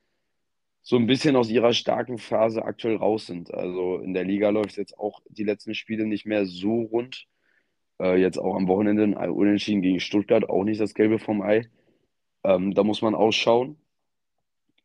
[0.83, 3.53] so ein bisschen aus ihrer starken Phase aktuell raus sind.
[3.53, 7.27] Also in der Liga läuft es jetzt auch die letzten Spiele nicht mehr so rund.
[8.01, 11.69] Äh, jetzt auch am Wochenende ein Unentschieden gegen Stuttgart, auch nicht das Gelbe vom Ei.
[12.45, 13.77] Ähm, da muss man ausschauen.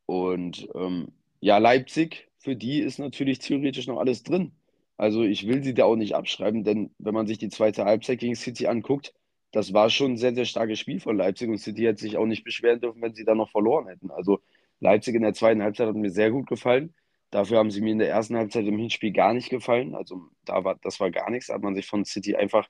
[0.06, 1.08] Und ähm,
[1.40, 4.54] ja, Leipzig, für die ist natürlich theoretisch noch alles drin.
[4.98, 8.20] Also ich will sie da auch nicht abschreiben, denn wenn man sich die zweite Halbzeit
[8.20, 9.14] gegen City anguckt,
[9.52, 12.26] das war schon ein sehr, sehr starkes Spiel von Leipzig und City hätte sich auch
[12.26, 14.12] nicht beschweren dürfen, wenn sie da noch verloren hätten.
[14.12, 14.40] Also
[14.80, 16.94] Leipzig in der zweiten Halbzeit hat mir sehr gut gefallen.
[17.32, 19.96] Dafür haben sie mir in der ersten Halbzeit im Hinspiel gar nicht gefallen.
[19.96, 21.48] Also da war, das war gar nichts.
[21.48, 22.68] Da hat man sich von City einfach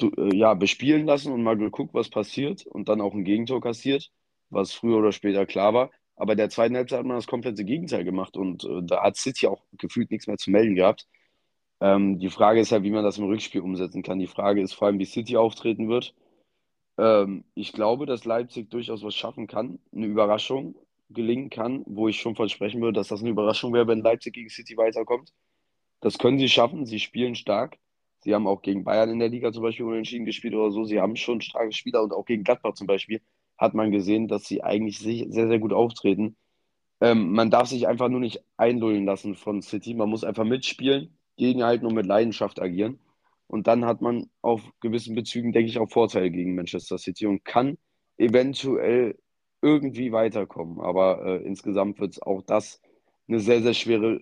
[0.00, 4.10] äh, ja, bespielen lassen und mal geguckt, was passiert und dann auch ein Gegentor kassiert,
[4.50, 5.90] was früher oder später klar war.
[6.16, 9.16] Aber in der zweiten Halbzeit hat man das komplette Gegenteil gemacht und äh, da hat
[9.16, 11.06] City auch gefühlt nichts mehr zu melden gehabt.
[11.80, 14.18] Ähm, die Frage ist halt, wie man das im Rückspiel umsetzen kann.
[14.18, 16.14] Die Frage ist vor allem, wie City auftreten wird.
[16.98, 20.76] Ähm, ich glaube, dass Leipzig durchaus was schaffen kann, eine Überraschung
[21.10, 24.48] gelingen kann, wo ich schon versprechen würde, dass das eine Überraschung wäre, wenn Leipzig gegen
[24.48, 25.32] City weiterkommt.
[26.00, 27.78] Das können sie schaffen, sie spielen stark.
[28.20, 30.84] Sie haben auch gegen Bayern in der Liga zum Beispiel unentschieden gespielt oder so.
[30.84, 33.20] Sie haben schon starke Spieler und auch gegen Gladbach zum Beispiel
[33.64, 36.36] hat man gesehen, dass sie eigentlich sehr, sehr gut auftreten.
[37.00, 39.94] Ähm, man darf sich einfach nur nicht einlullen lassen von City.
[39.94, 43.00] Man muss einfach mitspielen, gegenhalten und mit Leidenschaft agieren.
[43.46, 47.44] Und dann hat man auf gewissen Bezügen, denke ich, auch Vorteile gegen Manchester City und
[47.44, 47.78] kann
[48.16, 49.18] eventuell
[49.60, 50.80] irgendwie weiterkommen.
[50.80, 52.80] Aber äh, insgesamt wird es auch das
[53.28, 54.20] eine sehr, sehr schwere,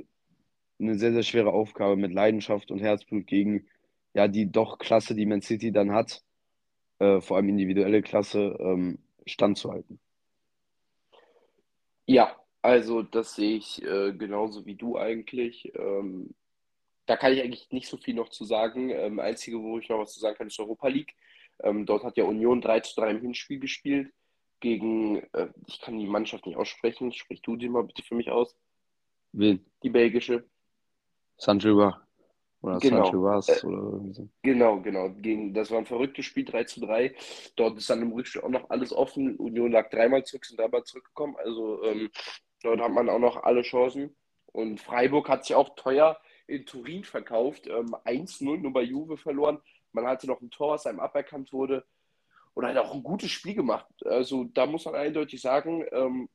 [0.81, 3.67] eine sehr, sehr schwere Aufgabe mit Leidenschaft und Herzblut gegen
[4.15, 6.23] ja, die doch Klasse, die Man City dann hat,
[6.99, 10.01] äh, vor allem individuelle Klasse, ähm, standzuhalten.
[12.07, 15.73] Ja, also das sehe ich äh, genauso wie du eigentlich.
[15.75, 16.35] Ähm,
[17.07, 18.91] da kann ich eigentlich nicht so viel noch zu sagen.
[18.91, 21.15] Ähm, Einzige, wo ich noch was zu sagen kann, ist Europa League.
[21.63, 24.13] Ähm, dort hat ja Union 3 zu 3 im Hinspiel gespielt
[24.61, 28.31] gegen, äh, ich kann die Mannschaft nicht aussprechen, sprich du die mal bitte für mich
[28.31, 28.57] aus.
[29.33, 29.65] Wen?
[29.83, 30.45] Die belgische.
[31.37, 32.07] Sanjuba.
[32.63, 33.05] Oder Genau.
[33.05, 34.29] Sanchuvas Äh, oder irgendwie so.
[34.43, 35.11] genau, genau.
[35.11, 37.15] Gegen, das war ein verrücktes Spiel, 3 zu 3.
[37.57, 39.37] Dort ist dann im Rückspiel auch noch alles offen.
[39.37, 41.37] Union lag dreimal zurück, sind dreimal zurückgekommen.
[41.45, 42.11] Also ähm,
[42.63, 44.17] dort hat man auch noch alle Chancen.
[44.47, 47.67] Und Freiburg hat sich auch teuer in Turin verkauft.
[47.67, 49.61] Ähm, 1-0 nur bei Juve verloren.
[49.93, 51.85] Man hatte noch ein Tor, was einem aberkannt wurde.
[52.55, 53.87] Und hat auch ein gutes Spiel gemacht.
[54.05, 56.29] Also da muss man eindeutig sagen, ähm,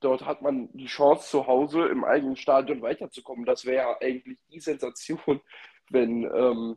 [0.00, 3.44] dort hat man die Chance, zu Hause im eigenen Stadion weiterzukommen.
[3.44, 5.40] Das wäre eigentlich die Sensation,
[5.90, 6.76] wenn, ähm,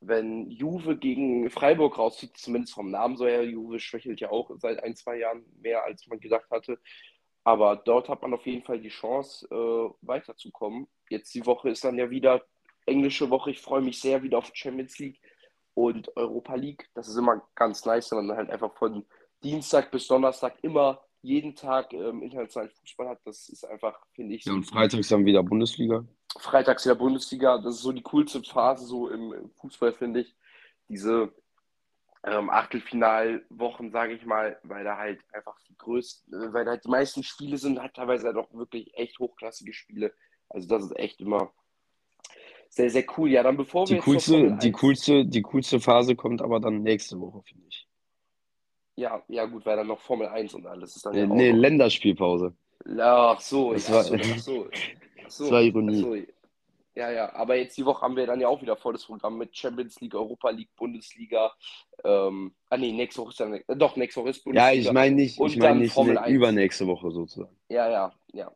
[0.00, 3.44] wenn Juve gegen Freiburg rauszieht, zumindest vom Namen so her.
[3.44, 6.78] Juve schwächelt ja auch seit ein, zwei Jahren mehr, als man gedacht hatte.
[7.44, 10.86] Aber dort hat man auf jeden Fall die Chance, äh, weiterzukommen.
[11.08, 12.42] Jetzt die Woche ist dann ja wieder
[12.86, 13.50] englische Woche.
[13.50, 15.20] Ich freue mich sehr wieder auf Champions League
[15.74, 16.88] und Europa League.
[16.94, 19.04] Das ist immer ganz nice, wenn man halt einfach von
[19.42, 23.20] Dienstag bis Donnerstag immer jeden Tag ähm, internationalen Fußball hat.
[23.24, 26.04] Das ist einfach, finde ich, Ja, und freitags dann wieder Bundesliga.
[26.38, 27.58] freitags in der Bundesliga.
[27.58, 30.34] Das ist so die coolste Phase so im, im Fußball, finde ich.
[30.88, 31.32] Diese
[32.24, 36.84] ähm, Achtelfinalwochen, sage ich mal, weil da halt einfach die größten, äh, weil da halt
[36.84, 40.12] die meisten Spiele sind, halt teilweise halt auch wirklich echt hochklassige Spiele.
[40.48, 41.52] Also das ist echt immer
[42.68, 43.30] sehr, sehr cool.
[43.30, 46.58] Ja, dann bevor wir Die zur coolste, die 1 coolste, die coolste Phase kommt aber
[46.60, 47.81] dann nächste Woche, finde ich.
[48.96, 51.34] Ja, ja gut, weil dann noch Formel 1 und alles ist dann Nee, ja auch
[51.34, 51.58] nee, noch.
[51.58, 52.54] Länderspielpause.
[52.98, 54.68] Ach so, Das ach war, so, ach so,
[55.24, 56.00] das war Ironie.
[56.00, 56.16] so.
[56.94, 59.56] Ja, ja, aber jetzt die Woche haben wir dann ja auch wieder volles Programm mit
[59.56, 61.50] Champions League, Europa League, Bundesliga.
[62.04, 64.92] Ähm, ah nee, nächste Woche ist dann, äh, doch, nächste Woche ist Ja, ich Bundesliga
[64.92, 66.34] meine nicht, ich meine nicht Formel ne, 1.
[66.34, 67.56] übernächste Woche sozusagen.
[67.70, 68.52] Ja, ja, ja.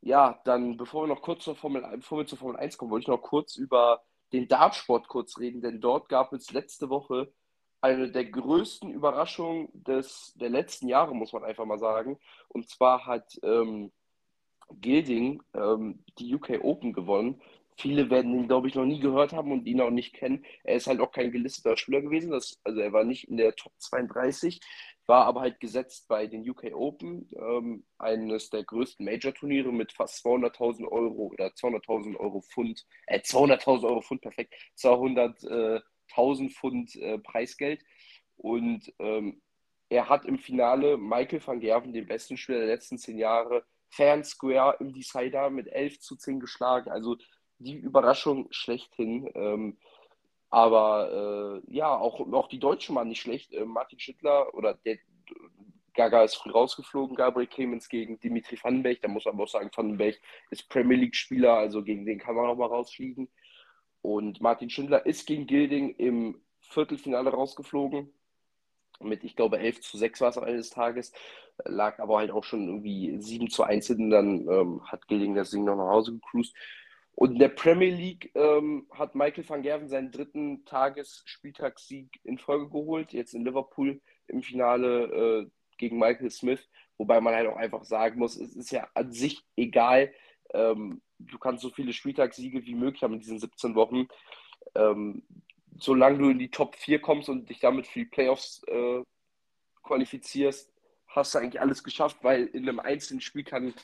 [0.00, 3.04] Ja, dann bevor wir noch kurz zur Formel, bevor wir zur Formel 1 kommen, wollte
[3.04, 7.30] ich noch kurz über den Dartsport kurz reden, denn dort gab es letzte Woche
[7.84, 12.18] eine der größten Überraschungen des, der letzten Jahre, muss man einfach mal sagen.
[12.48, 13.92] Und zwar hat ähm,
[14.80, 17.42] Gilding ähm, die UK Open gewonnen.
[17.76, 20.46] Viele werden ihn, glaube ich, noch nie gehört haben und ihn auch nicht kennen.
[20.62, 22.30] Er ist halt auch kein gelisteter Spieler gewesen.
[22.30, 24.60] Das, also er war nicht in der Top 32,
[25.06, 30.24] war aber halt gesetzt bei den UK Open, ähm, eines der größten Major-Turniere mit fast
[30.24, 34.54] 200.000 Euro oder 200.000 Euro Pfund, äh, 200.000 Euro Pfund, perfekt,
[36.14, 37.84] 200.000 Pfund äh, Preisgeld.
[38.36, 39.40] Und ähm,
[39.88, 43.64] er hat im Finale Michael van Gerven, den besten Spieler der letzten zehn Jahre,
[43.98, 46.90] and Square im Decider mit 11 zu 10 geschlagen.
[46.90, 47.16] Also
[47.58, 49.30] die Überraschung schlechthin.
[49.34, 49.78] Ähm,
[50.50, 53.52] aber äh, ja, auch, auch die Deutschen waren nicht schlecht.
[53.52, 54.98] Äh, Martin Schindler oder der
[55.94, 59.00] Gaga ist früh rausgeflogen, Gabriel Clemens gegen Dimitri Vandenberg.
[59.00, 62.46] Da muss man aber auch sagen, Vandenberg ist Premier League-Spieler, also gegen den kann man
[62.46, 63.28] auch mal rausfliegen.
[64.04, 68.12] Und Martin Schindler ist gegen Gilding im Viertelfinale rausgeflogen.
[69.00, 71.10] Mit, ich glaube, 11 zu 6 war es am Ende des Tages.
[71.64, 74.10] Lag aber halt auch schon irgendwie 7 zu 1 hinten.
[74.10, 76.54] Dann ähm, hat Gilding das Ding noch nach Hause gecruised.
[77.14, 82.68] Und in der Premier League ähm, hat Michael van Gerven seinen dritten Tagesspieltagssieg in Folge
[82.68, 83.14] geholt.
[83.14, 86.68] Jetzt in Liverpool im Finale äh, gegen Michael Smith.
[86.98, 90.12] Wobei man halt auch einfach sagen muss, es ist ja an sich egal.
[90.52, 91.00] Ähm,
[91.30, 94.08] du kannst so viele Spieltagssiege wie möglich haben in diesen 17 Wochen.
[94.74, 95.22] Ähm,
[95.78, 99.02] solange du in die Top 4 kommst und dich damit für die Playoffs äh,
[99.82, 100.72] qualifizierst,
[101.08, 103.74] hast du eigentlich alles geschafft, weil in einem einzelnen Spiel kann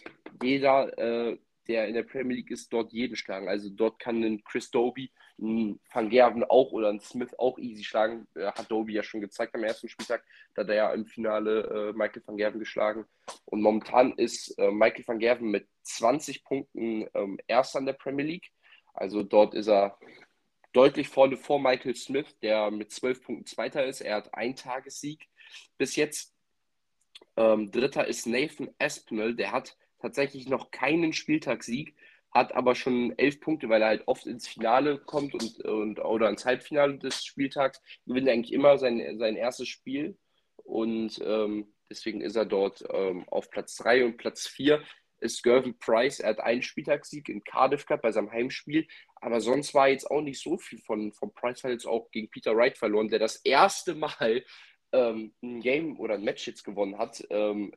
[0.42, 1.38] jeder, äh,
[1.70, 3.48] der in der Premier League ist, dort jeden schlagen.
[3.48, 7.84] Also dort kann ein Chris Doby, ein Van Gerven auch oder ein Smith auch easy
[7.84, 8.26] schlagen.
[8.34, 10.24] Äh, hat Doby ja schon gezeigt am ersten Spieltag.
[10.54, 13.04] Da hat er ja im Finale äh, Michael van Gerven geschlagen.
[13.44, 18.24] Und momentan ist äh, Michael van Gerven mit 20 Punkten ähm, erster in der Premier
[18.26, 18.50] League.
[18.92, 19.96] Also dort ist er
[20.72, 24.00] deutlich vorne vor Michael Smith, der mit zwölf Punkten Zweiter ist.
[24.00, 25.28] Er hat einen Tagessieg
[25.78, 26.34] bis jetzt.
[27.36, 31.94] Ähm, Dritter ist Nathan Aspinall, der hat tatsächlich noch keinen Spieltagssieg,
[32.32, 36.28] hat aber schon elf Punkte, weil er halt oft ins Finale kommt und, und oder
[36.28, 40.16] ins Halbfinale des Spieltags, gewinnt eigentlich immer sein, sein erstes Spiel.
[40.56, 44.82] Und ähm, deswegen ist er dort ähm, auf Platz 3 und Platz 4
[45.20, 46.20] ist Gervin Price.
[46.20, 48.86] Er hat einen Spieltagssieg in Cardiff gehabt bei seinem Heimspiel,
[49.16, 52.30] aber sonst war jetzt auch nicht so viel von, von Price, hat jetzt auch gegen
[52.30, 54.44] Peter Wright verloren, der das erste Mal
[54.92, 57.24] ähm, ein Game oder ein Match jetzt gewonnen hat.
[57.30, 57.72] Ähm,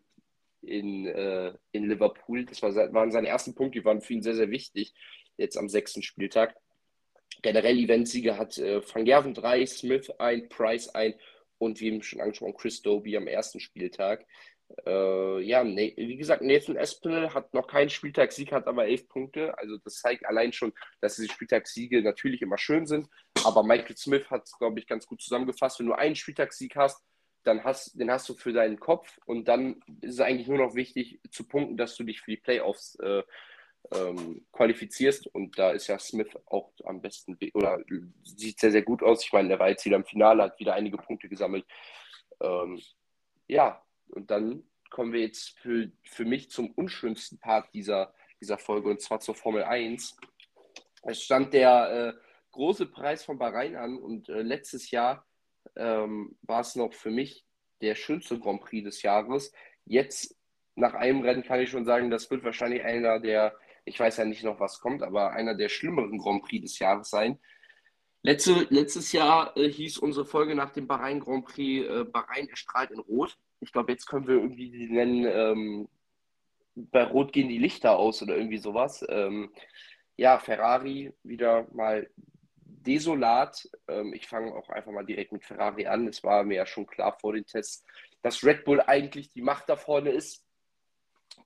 [0.63, 2.45] in, äh, in Liverpool.
[2.45, 4.93] Das war, waren seine ersten Punkte, die waren für ihn sehr, sehr wichtig,
[5.37, 6.55] jetzt am sechsten Spieltag.
[7.41, 11.15] Generell Eventsieger hat äh, Van Gerven 3, Smith ein, Price ein
[11.57, 14.25] und wie eben schon angesprochen, Chris Doby am ersten Spieltag.
[14.85, 19.57] Äh, ja, ne, wie gesagt, Nathan Espinel hat noch keinen Spieltagssieg, hat aber elf Punkte.
[19.57, 23.07] Also das zeigt allein schon, dass diese Spieltagssiege natürlich immer schön sind.
[23.43, 25.79] Aber Michael Smith hat es, glaube ich, ganz gut zusammengefasst.
[25.79, 27.03] Wenn du einen Spieltagssieg hast,
[27.43, 30.75] dann hast, den hast du für deinen Kopf und dann ist es eigentlich nur noch
[30.75, 33.23] wichtig zu punkten, dass du dich für die Playoffs äh,
[33.93, 35.27] ähm, qualifizierst.
[35.27, 37.79] Und da ist ja Smith auch am besten oder
[38.23, 39.23] sieht sehr, sehr gut aus.
[39.23, 41.65] Ich meine, der war jetzt wieder im Finale, hat wieder einige Punkte gesammelt.
[42.41, 42.81] Ähm,
[43.47, 48.89] ja, und dann kommen wir jetzt für, für mich zum unschönsten Part dieser, dieser Folge
[48.89, 50.15] und zwar zur Formel 1.
[51.03, 52.19] Es stand der äh,
[52.51, 55.25] große Preis von Bahrain an und äh, letztes Jahr
[55.75, 57.45] ähm, war es noch für mich
[57.81, 59.51] der schönste Grand Prix des Jahres.
[59.85, 60.37] Jetzt
[60.75, 63.55] nach einem Rennen kann ich schon sagen, das wird wahrscheinlich einer der,
[63.85, 67.09] ich weiß ja nicht noch, was kommt, aber einer der schlimmeren Grand Prix des Jahres
[67.09, 67.39] sein.
[68.21, 72.91] Letzte, letztes Jahr äh, hieß unsere Folge nach dem Bahrain Grand Prix äh, Bahrain erstrahlt
[72.91, 73.37] in Rot.
[73.59, 75.89] Ich glaube, jetzt können wir irgendwie die nennen, ähm,
[76.75, 79.05] bei Rot gehen die Lichter aus oder irgendwie sowas.
[79.09, 79.51] Ähm,
[80.15, 82.09] ja, Ferrari wieder mal
[82.83, 83.69] desolat.
[83.87, 86.07] Ähm, ich fange auch einfach mal direkt mit Ferrari an.
[86.07, 87.83] Es war mir ja schon klar vor den Tests,
[88.21, 90.45] dass Red Bull eigentlich die Macht da vorne ist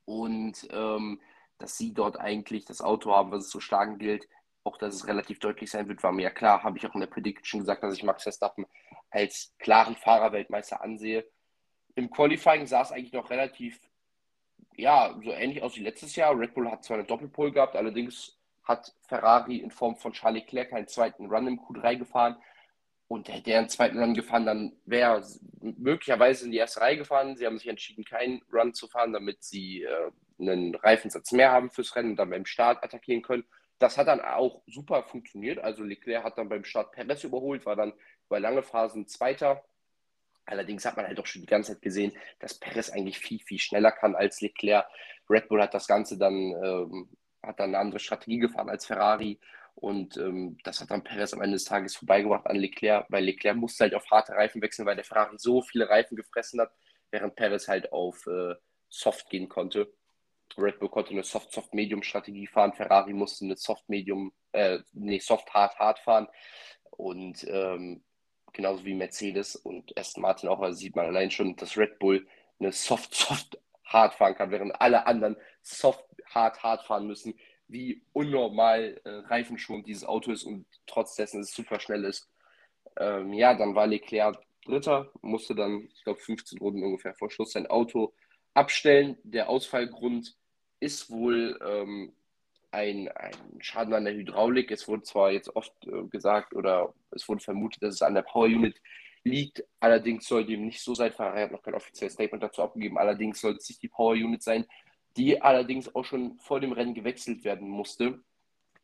[0.06, 1.22] und ähm,
[1.58, 4.28] dass sie dort eigentlich das Auto haben, was es zu schlagen gilt.
[4.64, 6.64] Auch dass es relativ deutlich sein wird, war mir ja klar.
[6.64, 8.66] Habe ich auch in der Prediction gesagt, dass ich Max Verstappen
[9.10, 11.26] als klaren Fahrerweltmeister ansehe.
[11.96, 13.80] Im Qualifying sah es eigentlich noch relativ,
[14.76, 16.38] ja, so ähnlich aus wie letztes Jahr.
[16.38, 18.37] Red Bull hat zwar eine Doppelpole gehabt, allerdings
[18.68, 22.38] hat Ferrari in Form von Charles Leclerc einen zweiten Run im Q3 gefahren.
[23.10, 25.24] Und hätte er einen zweiten Run gefahren, dann wäre er
[25.62, 27.38] möglicherweise in die erste Reihe gefahren.
[27.38, 31.70] Sie haben sich entschieden, keinen Run zu fahren, damit sie äh, einen Reifensatz mehr haben
[31.70, 33.46] fürs Rennen und dann beim Start attackieren können.
[33.80, 35.60] Das hat dann auch super funktioniert.
[35.60, 37.94] Also Leclerc hat dann beim Start Perez überholt, war dann
[38.28, 39.64] bei lange Phasen Zweiter.
[40.46, 43.60] Allerdings hat man halt auch schon die ganze Zeit gesehen, dass Perez eigentlich viel, viel
[43.60, 44.86] schneller kann als Leclerc.
[45.30, 47.10] Red Bull hat das Ganze dann ähm,
[47.48, 49.40] hat dann eine andere Strategie gefahren als Ferrari.
[49.76, 53.56] Und ähm, das hat dann Perez am Ende des Tages vorbeigebracht an Leclerc, weil Leclerc
[53.56, 56.72] musste halt auf harte Reifen wechseln, weil der Ferrari so viele Reifen gefressen hat,
[57.12, 58.56] während Perez halt auf äh,
[58.90, 59.94] Soft gehen konnte.
[60.58, 66.28] Red Bull konnte eine Soft-Soft-Medium-Strategie fahren, Ferrari musste eine Soft-Medium, äh, nee, Soft-Hard-Hard fahren.
[66.90, 68.04] Und ähm,
[68.54, 72.28] genauso wie Mercedes und Aston Martin auch, also sieht man allein schon, dass Red Bull
[72.60, 75.38] eine Soft-Soft-Hard fahren kann, während alle anderen
[75.70, 77.36] Soft hart, hart fahren müssen,
[77.68, 82.30] wie unnormal äh, reifenschonend dieses Auto ist und trotz dessen es super schnell ist.
[82.98, 87.54] Ähm, ja, dann war Leclerc Dritter, musste dann, ich glaube, 15 Runden ungefähr vor Schluss
[87.54, 88.14] sein Auto
[88.54, 89.18] abstellen.
[89.24, 90.36] Der Ausfallgrund
[90.80, 92.14] ist wohl ähm,
[92.72, 94.72] ein, ein, Schaden an der Hydraulik.
[94.72, 98.24] Es wurde zwar jetzt oft äh, gesagt oder es wurde vermutet, dass es an der
[98.24, 98.82] Power Unit
[99.24, 99.64] liegt.
[99.80, 101.12] Allerdings soll dem nicht so sein.
[101.12, 102.98] Ferrari hat noch kein offizielles Statement dazu abgegeben.
[102.98, 104.66] Allerdings soll es nicht die Power Unit sein,
[105.18, 108.20] die allerdings auch schon vor dem Rennen gewechselt werden musste.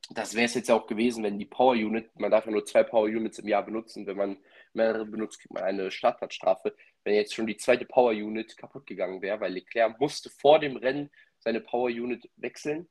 [0.09, 2.84] Das wäre es jetzt auch gewesen, wenn die Power Unit, man darf ja nur zwei
[2.84, 4.38] Power Units im Jahr benutzen, wenn man
[4.73, 6.75] mehrere benutzt, kriegt man eine Startplatzstrafe.
[7.03, 10.75] Wenn jetzt schon die zweite Power Unit kaputt gegangen wäre, weil Leclerc musste vor dem
[10.75, 11.09] Rennen
[11.39, 12.89] seine Power Unit wechseln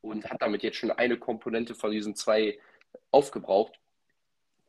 [0.00, 2.58] und hat damit jetzt schon eine Komponente von diesen zwei
[3.10, 3.80] aufgebraucht,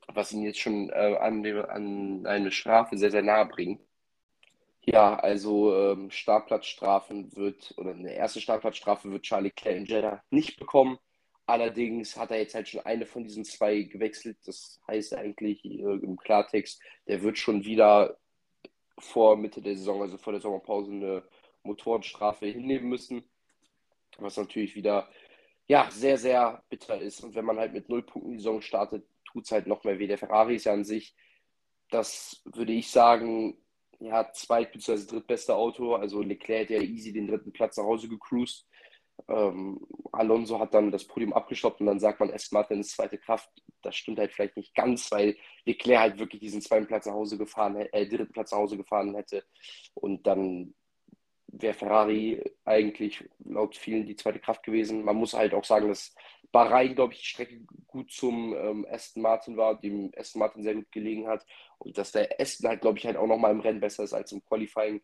[0.08, 3.82] was ihn jetzt schon äh, an, an eine Strafe sehr, sehr nahe bringt.
[4.82, 10.98] Ja, also ähm, Startplatzstrafen wird, oder eine erste Startplatzstrafe wird Charlie Jeddah nicht bekommen.
[11.46, 14.38] Allerdings hat er jetzt halt schon eine von diesen zwei gewechselt.
[14.46, 18.18] Das heißt eigentlich äh, im Klartext, der wird schon wieder
[18.98, 21.24] vor Mitte der Saison, also vor der Sommerpause, eine
[21.64, 23.24] Motorenstrafe hinnehmen müssen.
[24.18, 25.10] Was natürlich wieder
[25.68, 27.24] ja, sehr, sehr bitter ist.
[27.24, 30.00] Und wenn man halt mit null Punkten die Saison startet, tut es halt noch mehr
[30.00, 30.08] weh.
[30.08, 31.16] Der Ferrari ist ja an sich,
[31.92, 33.58] das würde ich sagen,
[34.00, 35.06] ja, zweit- bzw.
[35.06, 35.96] drittbeste Auto.
[35.96, 38.68] Also Leclerc hat ja easy den dritten Platz nach Hause gecruised.
[39.28, 43.18] Ähm, Alonso hat dann das Podium abgestoppt und dann sagt man, Aston Martin ist zweite
[43.18, 43.50] Kraft.
[43.82, 45.36] Das stimmt halt vielleicht nicht ganz, weil
[45.66, 49.16] Leclerc halt wirklich diesen zweiten Platz nach Hause gefahren, äh, dritten Platz nach Hause gefahren
[49.16, 49.44] hätte.
[49.94, 50.74] Und dann
[51.48, 55.04] wäre Ferrari eigentlich laut vielen die zweite Kraft gewesen.
[55.04, 56.14] Man muss halt auch sagen, dass
[56.52, 60.76] Bahrain, glaube ich, die Strecke gut zum ähm, Aston Martin war, dem Aston Martin sehr
[60.76, 61.46] gut gelegen hat.
[61.78, 64.32] Und dass der Aston halt, glaube ich, halt auch nochmal im Rennen besser ist als
[64.32, 65.02] im Qualifying.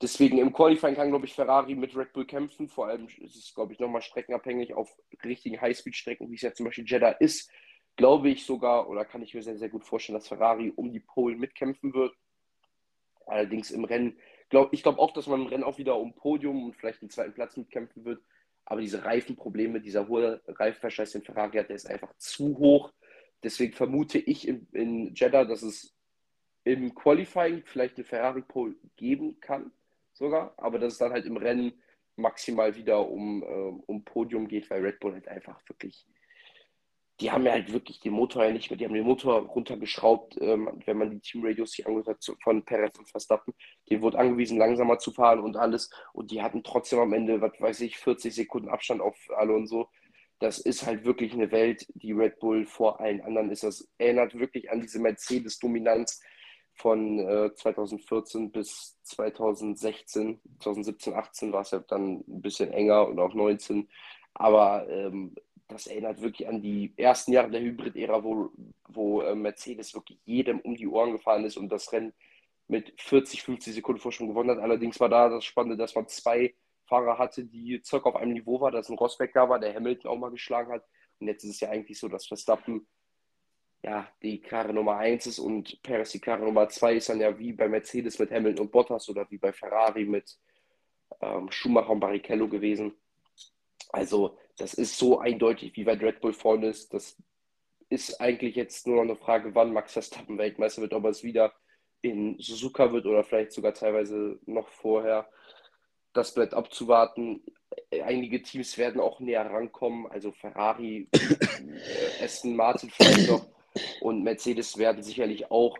[0.00, 2.68] Deswegen im Qualifying kann, glaube ich, Ferrari mit Red Bull kämpfen.
[2.68, 6.66] Vor allem ist es, glaube ich, nochmal streckenabhängig auf richtigen Highspeed-Strecken, wie es ja zum
[6.66, 7.50] Beispiel Jeddah ist.
[7.96, 11.00] Glaube ich sogar, oder kann ich mir sehr, sehr gut vorstellen, dass Ferrari um die
[11.00, 12.14] Pole mitkämpfen wird.
[13.26, 14.18] Allerdings im Rennen,
[14.48, 17.10] glaub, ich glaube auch, dass man im Rennen auch wieder um Podium und vielleicht den
[17.10, 18.22] zweiten Platz mitkämpfen wird.
[18.70, 22.92] Aber diese Reifenprobleme, dieser hohe Reifenverschleiß, den Ferrari hat, der ist einfach zu hoch.
[23.42, 25.92] Deswegen vermute ich in, in Jeddah, dass es
[26.62, 29.72] im Qualifying vielleicht eine Ferrari-Pole geben kann
[30.12, 31.72] sogar, aber dass es dann halt im Rennen
[32.14, 36.06] maximal wieder um, äh, um Podium geht, weil Red Bull halt einfach wirklich,
[37.20, 40.38] die haben ja halt wirklich den Motor ja nicht mehr, die haben den Motor runtergeschraubt,
[40.40, 43.54] ähm, wenn man die Teamradios sich angehört hat von Perez und Verstappen,
[43.88, 47.52] die wurde angewiesen, langsamer zu fahren und alles und die hatten trotzdem am Ende, was
[47.60, 49.90] weiß ich, 40 Sekunden Abstand auf Alonso.
[50.38, 53.62] Das ist halt wirklich eine Welt, die Red Bull vor allen anderen ist.
[53.62, 56.20] Das erinnert wirklich an diese Mercedes-Dominanz,
[56.80, 63.18] von äh, 2014 bis 2016, 2017, 18 war es ja dann ein bisschen enger und
[63.18, 63.88] auch 19.
[64.34, 65.34] Aber ähm,
[65.70, 68.50] das erinnert wirklich an die ersten Jahre der Hybrid-Ära, wo,
[68.88, 72.12] wo äh, Mercedes wirklich jedem um die Ohren gefahren ist und das Rennen
[72.68, 74.58] mit 40, 50 Sekunden Vorsprung gewonnen hat.
[74.58, 76.54] Allerdings war da das Spannende, dass man zwei
[76.84, 80.10] Fahrer hatte, die circa auf einem Niveau war, dass ein Rosberg da war, der Hamilton
[80.10, 80.84] auch mal geschlagen hat.
[81.18, 82.86] Und jetzt ist es ja eigentlich so, dass Verstappen
[83.82, 87.38] ja, die klare Nummer 1 ist und Perez die klare Nummer 2 ist dann ja
[87.38, 90.36] wie bei Mercedes mit Hamilton und Bottas oder wie bei Ferrari mit
[91.20, 92.94] ähm, Schumacher und Barrichello gewesen.
[93.90, 96.92] Also das ist so eindeutig, wie weit Red Bull vorne ist.
[96.92, 97.16] Das
[97.88, 101.24] ist eigentlich jetzt nur noch eine Frage, wann Max Verstappen Weltmeister wird, ob er es
[101.24, 101.52] wieder
[102.02, 105.28] in Suzuka wird oder vielleicht sogar teilweise noch vorher.
[106.12, 107.42] Das bleibt abzuwarten.
[108.04, 113.46] Einige Teams werden auch näher rankommen, also Ferrari, äh, Aston Martin vielleicht noch
[114.00, 115.78] und Mercedes werden sicherlich auch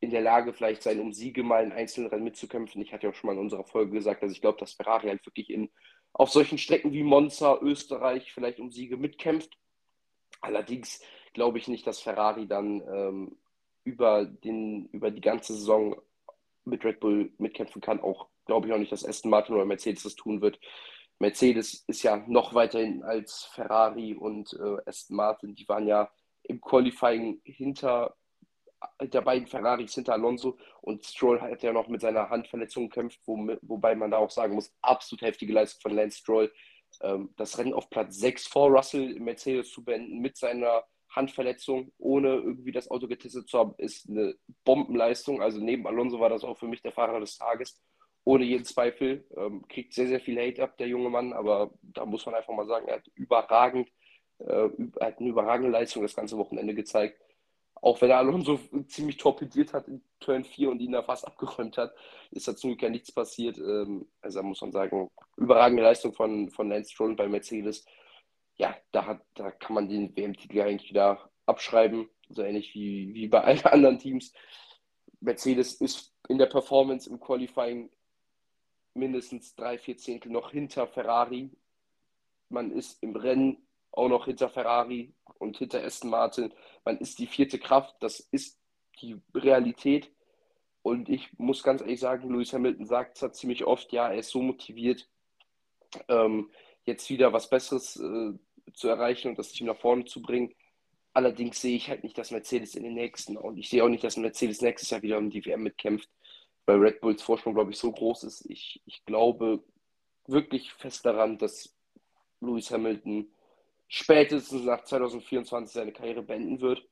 [0.00, 2.80] in der Lage vielleicht sein, um Siege mal in einzelnen Rennen mitzukämpfen.
[2.82, 5.08] Ich hatte ja auch schon mal in unserer Folge gesagt, dass ich glaube, dass Ferrari
[5.08, 5.70] halt wirklich in,
[6.18, 9.56] auf solchen Strecken wie Monza, Österreich vielleicht um Siege mitkämpft.
[10.40, 11.00] Allerdings
[11.32, 13.38] glaube ich nicht, dass Ferrari dann ähm,
[13.84, 15.96] über, den, über die ganze Saison
[16.64, 18.00] mit Red Bull mitkämpfen kann.
[18.00, 20.58] Auch glaube ich auch nicht, dass Aston Martin oder Mercedes das tun wird.
[21.20, 25.54] Mercedes ist ja noch weiterhin als Ferrari und äh, Aston Martin.
[25.54, 26.10] Die waren ja
[26.42, 28.16] im Qualifying hinter
[29.00, 33.36] der beiden Ferraris hinter Alonso und Stroll hat ja noch mit seiner Handverletzung gekämpft, wo,
[33.62, 36.52] wobei man da auch sagen muss, absolut heftige Leistung von Lance Stroll.
[37.02, 41.92] Ähm, das Rennen auf Platz 6 vor Russell im Mercedes zu beenden mit seiner Handverletzung,
[41.98, 45.42] ohne irgendwie das Auto getestet zu haben, ist eine Bombenleistung.
[45.42, 47.80] Also neben Alonso war das auch für mich der Fahrer des Tages,
[48.24, 49.26] ohne jeden Zweifel.
[49.36, 52.54] Ähm, kriegt sehr, sehr viel Hate ab, der junge Mann, aber da muss man einfach
[52.54, 53.88] mal sagen, er hat überragend
[54.38, 54.68] äh,
[55.00, 57.20] hat eine überragende Leistung das ganze Wochenende gezeigt.
[57.80, 61.76] Auch wenn er Alonso ziemlich torpediert hat in Turn 4 und ihn da fast abgeräumt
[61.78, 61.94] hat,
[62.30, 63.58] ist da zum Glück ja nichts passiert.
[63.58, 67.84] Ähm, also da muss man sagen, überragende Leistung von, von Lance Stroll bei Mercedes.
[68.56, 73.28] Ja, da, hat, da kann man den WM-Titel eigentlich wieder abschreiben, so ähnlich wie, wie
[73.28, 74.32] bei allen anderen Teams.
[75.20, 77.90] Mercedes ist in der Performance im Qualifying
[78.94, 81.50] mindestens drei, vier Zehntel noch hinter Ferrari.
[82.48, 86.52] Man ist im Rennen auch noch hinter Ferrari und hinter Aston Martin.
[86.84, 88.58] Man ist die vierte Kraft, das ist
[89.00, 90.10] die Realität.
[90.82, 94.30] Und ich muss ganz ehrlich sagen, Lewis Hamilton sagt es ziemlich oft, ja, er ist
[94.30, 95.08] so motiviert,
[96.08, 96.50] ähm,
[96.84, 98.32] jetzt wieder was Besseres äh,
[98.72, 100.54] zu erreichen und das Team nach vorne zu bringen.
[101.12, 104.04] Allerdings sehe ich halt nicht, dass Mercedes in den nächsten und ich sehe auch nicht,
[104.04, 106.08] dass Mercedes nächstes Jahr wieder um die WM mitkämpft,
[106.64, 108.48] weil Red Bulls Vorsprung, glaube ich, so groß ist.
[108.48, 109.62] Ich, ich glaube
[110.26, 111.74] wirklich fest daran, dass
[112.40, 113.30] Lewis Hamilton
[113.88, 116.86] spätestens nach 2024 seine Karriere beenden wird.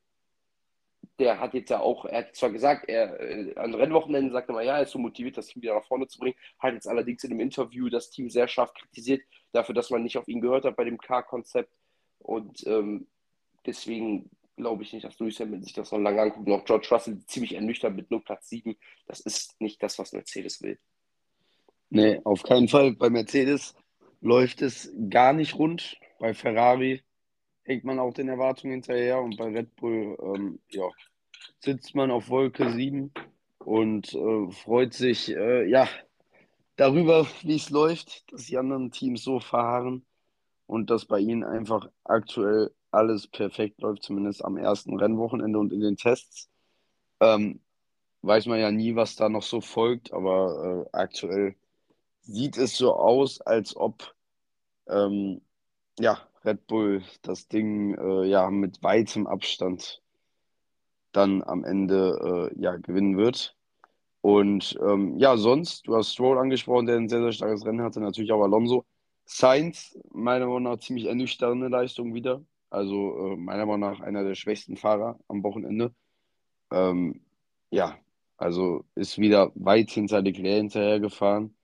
[1.19, 4.65] Der hat jetzt ja auch, er hat zwar gesagt, er äh, an Rennwochenenden sagt mal,
[4.65, 7.25] ja, er ist so motiviert, das Team wieder nach vorne zu bringen, hat jetzt allerdings
[7.25, 9.23] in einem Interview das Team sehr scharf kritisiert,
[9.53, 11.73] dafür, dass man nicht auf ihn gehört hat bei dem Car-Konzept.
[12.19, 13.07] Und ähm,
[13.65, 16.49] deswegen glaube ich nicht, dass Lewis Hamilton sich das noch lange anguckt.
[16.49, 18.77] Noch George Russell ziemlich ernüchtert mit nur Platz 7.
[19.07, 20.79] Das ist nicht das, was Mercedes will.
[21.91, 22.93] Nee, auf keinen Fall.
[22.93, 23.75] Bei Mercedes
[24.21, 25.99] läuft es gar nicht rund.
[26.19, 27.03] Bei Ferrari
[27.63, 30.89] hängt man auch den Erwartungen hinterher und bei Red Bull ähm, ja,
[31.61, 33.13] sitzt man auf Wolke 7
[33.59, 35.89] und äh, freut sich, äh, ja,
[36.77, 40.05] darüber, wie es läuft, dass die anderen Teams so fahren
[40.67, 45.81] und dass bei ihnen einfach aktuell alles perfekt läuft, zumindest am ersten Rennwochenende und in
[45.81, 46.49] den Tests.
[47.21, 47.61] Ähm,
[48.23, 51.57] weiß man ja nie, was da noch so folgt, aber äh, aktuell
[52.23, 54.15] sieht es so aus, als ob
[54.89, 55.41] ähm,
[55.99, 60.03] ja, Red Bull das Ding äh, ja mit weitem Abstand
[61.13, 63.57] dann am Ende äh, ja gewinnen wird.
[64.21, 68.01] Und ähm, ja, sonst, du hast Stroll angesprochen, der ein sehr, sehr starkes Rennen hatte,
[68.01, 68.85] natürlich auch Alonso.
[69.25, 72.45] Sainz, meiner Meinung nach, ziemlich ernüchternde Leistung wieder.
[72.71, 75.95] Also äh, meiner Meinung nach einer der schwächsten Fahrer am Wochenende.
[76.73, 77.21] Ähm,
[77.71, 77.97] ja,
[78.37, 81.57] also ist wieder weit hinter Leclerc hinterhergefahren,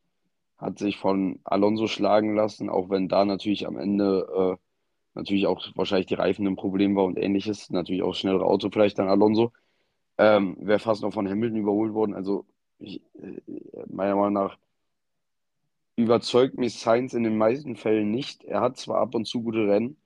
[0.63, 4.63] hat sich von Alonso schlagen lassen, auch wenn da natürlich am Ende äh,
[5.15, 7.71] natürlich auch wahrscheinlich die Reifen ein Problem war und ähnliches.
[7.71, 9.53] Natürlich auch schnellere Auto vielleicht dann Alonso.
[10.19, 12.15] Ähm, Wäre fast noch von Hamilton überholt worden.
[12.15, 12.47] Also
[12.79, 13.41] ich, äh,
[13.89, 14.59] meiner Meinung nach
[15.97, 18.45] überzeugt mich Sainz in den meisten Fällen nicht.
[18.45, 19.97] Er hat zwar ab und zu gute Rennen,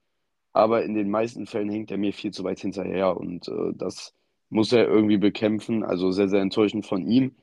[0.53, 4.15] aber in den meisten Fällen hängt er mir viel zu weit hinterher und äh, das
[4.51, 5.85] muss er irgendwie bekämpfen.
[5.85, 7.37] Also sehr, sehr enttäuschend von ihm.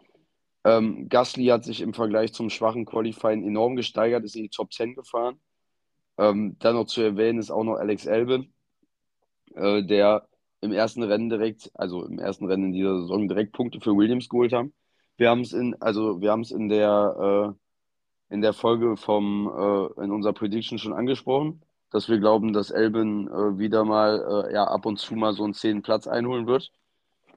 [0.65, 4.71] Ähm, Gasly hat sich im Vergleich zum schwachen Qualifying enorm gesteigert, ist in die Top
[4.73, 5.39] 10 gefahren.
[6.17, 8.53] Ähm, dann noch zu erwähnen ist auch noch Alex Albin,
[9.55, 10.27] äh, der
[10.61, 14.29] im ersten Rennen direkt, also im ersten Rennen in dieser Saison direkt Punkte für Williams
[14.29, 14.73] geholt haben.
[15.17, 19.47] Wir haben es in, also wir haben es in der äh, in der Folge vom
[19.47, 24.53] äh, in unserer Prediction schon angesprochen, dass wir glauben, dass Albin äh, wieder mal äh,
[24.53, 26.71] ja ab und zu mal so einen zehnten Platz einholen wird.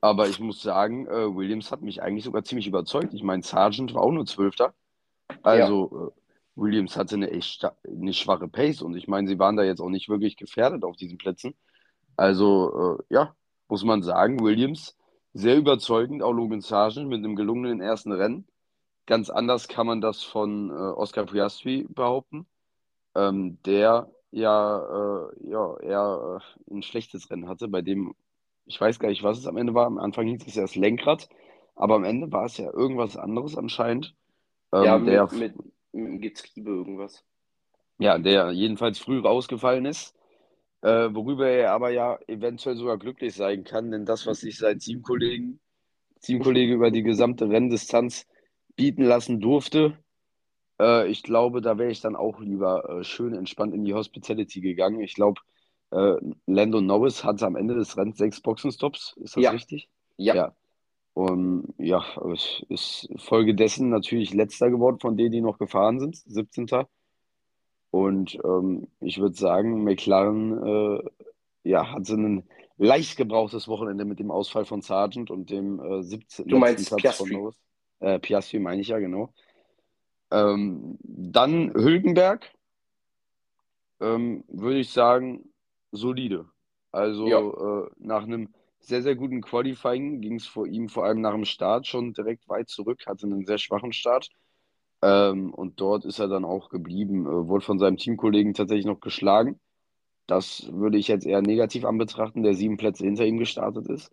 [0.06, 3.12] Aber ich muss sagen, äh, Williams hat mich eigentlich sogar ziemlich überzeugt.
[3.12, 4.72] Ich meine, Sargent war auch nur Zwölfter.
[5.42, 6.20] Also äh,
[6.54, 9.88] Williams hatte eine echt eine schwache Pace und ich meine, sie waren da jetzt auch
[9.88, 11.56] nicht wirklich gefährdet auf diesen Plätzen.
[12.16, 13.34] Also, äh, ja,
[13.68, 14.96] muss man sagen, Williams
[15.34, 18.46] sehr überzeugend, auch Logan Sargent mit einem gelungenen ersten Rennen.
[19.06, 22.46] Ganz anders kann man das von äh, Oscar Piastri behaupten,
[23.16, 26.40] ähm, der ja, äh, ja eher
[26.70, 28.14] äh, ein schlechtes Rennen hatte, bei dem,
[28.66, 29.86] ich weiß gar nicht, was es am Ende war.
[29.86, 31.28] Am Anfang hieß es ja das Lenkrad,
[31.74, 34.14] aber am Ende war es ja irgendwas anderes anscheinend.
[34.72, 35.56] Ähm, Ja, der mit, mit,
[35.92, 37.24] mit dem Getriebe irgendwas.
[37.98, 40.14] Ja, der jedenfalls früh rausgefallen ist,
[40.82, 44.78] äh, worüber er aber ja eventuell sogar glücklich sein kann, denn das, was sich sein
[44.78, 45.60] Teamkollegen,
[46.20, 48.26] Teamkollege über die gesamte Renndistanz
[48.76, 49.96] bieten lassen durfte,
[50.80, 54.60] äh, ich glaube, da wäre ich dann auch lieber äh, schön entspannt in die Hospitality
[54.60, 55.00] gegangen.
[55.00, 55.40] Ich glaube,
[55.96, 56.16] äh,
[56.46, 59.88] Lando Norris hatte am Ende des Rennens sechs Boxenstops, ist das Ja, richtig?
[60.16, 60.56] ja, Ja.
[61.14, 66.66] Und ja, es ist folgedessen natürlich letzter geworden von denen, die noch gefahren sind, 17.
[67.90, 71.02] Und ähm, ich würde sagen, McLaren äh,
[71.62, 76.48] ja, hatte ein leicht gebrauchtes Wochenende mit dem Ausfall von Sargent und dem äh, 17,
[76.48, 77.32] du meinst Platz von Piastri.
[77.32, 77.56] Norris.
[78.00, 79.32] Äh, Piastri meine ich ja, genau.
[80.30, 82.52] Ähm, dann Hülkenberg,
[84.00, 85.48] ähm, würde ich sagen,
[85.92, 86.46] solide.
[87.22, 91.20] Ja, Also äh, nach einem sehr, sehr guten Qualifying ging es vor ihm vor allem
[91.20, 94.28] nach dem Start schon direkt weit zurück, hatte einen sehr schwachen Start.
[95.02, 99.00] Ähm, und dort ist er dann auch geblieben, äh, wurde von seinem Teamkollegen tatsächlich noch
[99.00, 99.60] geschlagen.
[100.26, 104.10] Das würde ich jetzt eher negativ anbetrachten, der sieben Plätze hinter ihm gestartet ist.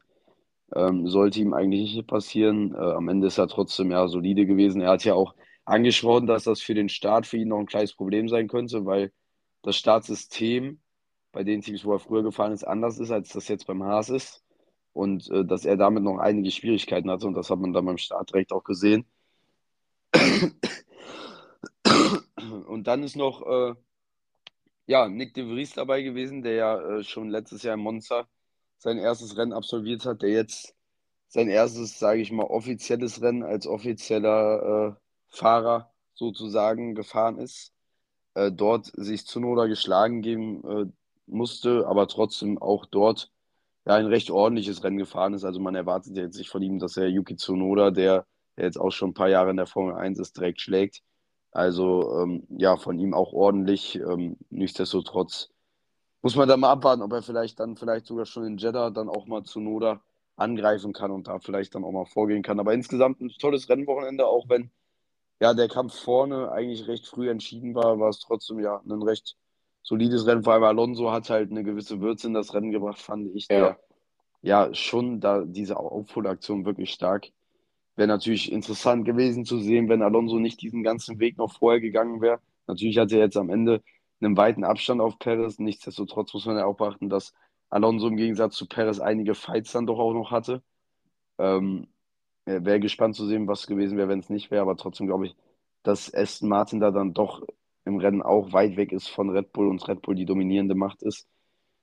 [0.76, 2.74] Ähm, sollte ihm eigentlich nicht passieren.
[2.74, 4.82] Äh, am Ende ist er trotzdem ja solide gewesen.
[4.82, 7.93] Er hat ja auch angesprochen, dass das für den Start für ihn noch ein kleines
[7.95, 9.13] Problem sein könnte, weil
[9.63, 10.82] das Startsystem
[11.34, 14.09] bei den Teams, wo er früher gefahren ist, anders ist, als das jetzt beim Haas
[14.09, 14.43] ist.
[14.93, 17.27] Und äh, dass er damit noch einige Schwierigkeiten hatte.
[17.27, 19.05] Und das hat man dann beim Start direkt auch gesehen.
[22.67, 23.73] Und dann ist noch äh,
[24.86, 28.27] ja, Nick de Vries dabei gewesen, der ja äh, schon letztes Jahr in Monza
[28.77, 30.75] sein erstes Rennen absolviert hat, der jetzt
[31.27, 37.73] sein erstes, sage ich mal, offizielles Rennen als offizieller äh, Fahrer sozusagen gefahren ist.
[38.36, 40.86] Äh, dort sich Tsunoda geschlagen geben äh,
[41.28, 43.32] musste, aber trotzdem auch dort
[43.86, 45.43] ja ein recht ordentliches Rennen gefahren ist.
[45.43, 48.26] Also man erwartet jetzt nicht von ihm, dass er Yuki Tsunoda, der,
[48.57, 51.01] der jetzt auch schon ein paar Jahre in der Formel 1 ist, direkt schlägt.
[51.51, 53.95] Also ähm, ja, von ihm auch ordentlich.
[53.95, 55.49] Ähm, nichtsdestotrotz
[56.21, 59.09] muss man da mal abwarten, ob er vielleicht dann vielleicht sogar schon in Jeddah dann
[59.09, 60.01] auch mal Tsunoda
[60.36, 62.59] angreifen kann und da vielleicht dann auch mal vorgehen kann.
[62.59, 64.71] Aber insgesamt ein tolles Rennwochenende, auch wenn
[65.39, 69.36] ja der Kampf vorne eigentlich recht früh entschieden war, war es trotzdem ja ein recht
[69.84, 70.43] solides Rennen.
[70.43, 73.59] Vor allem Alonso hat halt eine gewisse Würze in das Rennen gebracht, fand ich, ja.
[73.59, 73.79] der
[74.41, 77.29] ja schon da diese Aufholaktion wirklich stark.
[77.95, 82.21] Wäre natürlich interessant gewesen zu sehen, wenn Alonso nicht diesen ganzen Weg noch vorher gegangen
[82.21, 82.39] wäre.
[82.67, 83.81] Natürlich hat er jetzt am Ende
[84.19, 85.59] einen weiten Abstand auf Perez.
[85.59, 87.34] Nichtsdestotrotz muss man ja auch beachten, dass
[87.69, 90.61] Alonso im Gegensatz zu Perez einige Fights dann doch auch noch hatte.
[91.38, 91.88] Ähm,
[92.45, 95.36] wäre gespannt zu sehen, was gewesen wäre, wenn es nicht wäre, aber trotzdem glaube ich,
[95.84, 97.41] dass Aston Martin da dann doch
[97.86, 101.03] im Rennen auch weit weg ist von Red Bull und Red Bull die dominierende Macht
[101.03, 101.27] ist.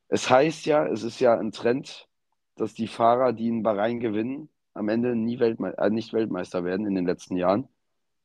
[0.09, 2.09] Es heißt ja, es ist ja ein Trend,
[2.57, 6.87] dass die Fahrer, die in Bahrain gewinnen, am Ende nie Weltme äh, nicht Weltmeister werden
[6.87, 7.69] in den letzten Jahren.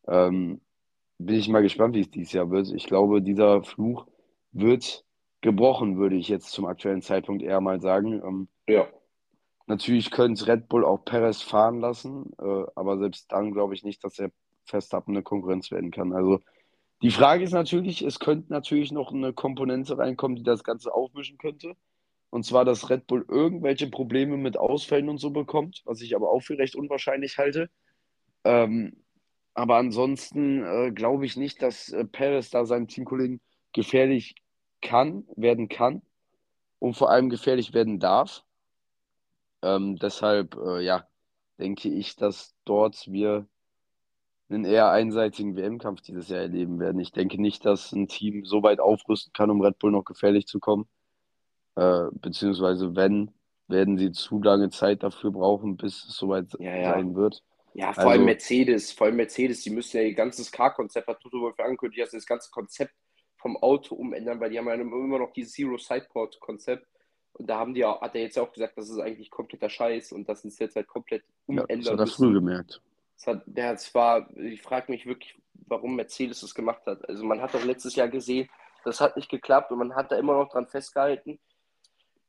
[0.07, 0.61] Ähm,
[1.17, 2.71] bin ich mal gespannt, wie es dieses Jahr wird.
[2.73, 4.07] Ich glaube, dieser Fluch
[4.51, 5.05] wird
[5.41, 8.21] gebrochen, würde ich jetzt zum aktuellen Zeitpunkt eher mal sagen.
[8.23, 8.88] Ähm, Ja,
[9.67, 14.03] natürlich könnte Red Bull auch Perez fahren lassen, äh, aber selbst dann glaube ich nicht,
[14.03, 14.32] dass er
[14.65, 16.13] Verstappen eine Konkurrenz werden kann.
[16.13, 16.39] Also
[17.01, 21.37] die Frage ist natürlich, es könnte natürlich noch eine Komponente reinkommen, die das Ganze aufmischen
[21.37, 21.75] könnte.
[22.29, 26.31] Und zwar, dass Red Bull irgendwelche Probleme mit Ausfällen und so bekommt, was ich aber
[26.31, 27.69] auch für recht unwahrscheinlich halte.
[28.43, 29.05] Ähm,
[29.53, 33.39] aber ansonsten äh, glaube ich nicht, dass äh, Perez da seinem Teamkollegen
[33.71, 34.35] gefährlich
[34.81, 36.01] kann, werden kann
[36.79, 38.43] und vor allem gefährlich werden darf.
[39.61, 41.07] Ähm, deshalb, äh, ja,
[41.57, 43.47] denke ich, dass dort wir
[44.49, 46.99] einen eher einseitigen WM-Kampf dieses Jahr erleben werden.
[46.99, 50.45] Ich denke nicht, dass ein Team so weit aufrüsten kann, um Red Bull noch gefährlich
[50.45, 50.87] zu kommen.
[51.75, 53.31] Äh, beziehungsweise wenn,
[53.67, 56.93] werden sie zu lange Zeit dafür brauchen, bis es soweit ja, ja.
[56.93, 57.43] sein wird.
[57.73, 61.19] Ja, vor allem Also, Mercedes, vor allem Mercedes, die müssen ja ihr ganzes Car-Konzept, hat
[61.19, 62.93] Toto Wolff angekündigt, dass sie das ganze Konzept
[63.37, 66.87] vom Auto umändern, weil die haben ja immer noch dieses Zero-Sideport-Konzept.
[67.33, 70.13] Und da haben die auch, hat er jetzt auch gesagt, das ist eigentlich kompletter Scheiß
[70.13, 72.81] und das ist jetzt halt komplett ja, das umändern hat er früh gemerkt.
[73.26, 75.36] Hat, ja, es war, ich frage mich wirklich,
[75.68, 77.07] warum Mercedes das gemacht hat.
[77.09, 78.49] Also man hat doch letztes Jahr gesehen,
[78.84, 81.39] das hat nicht geklappt und man hat da immer noch dran festgehalten.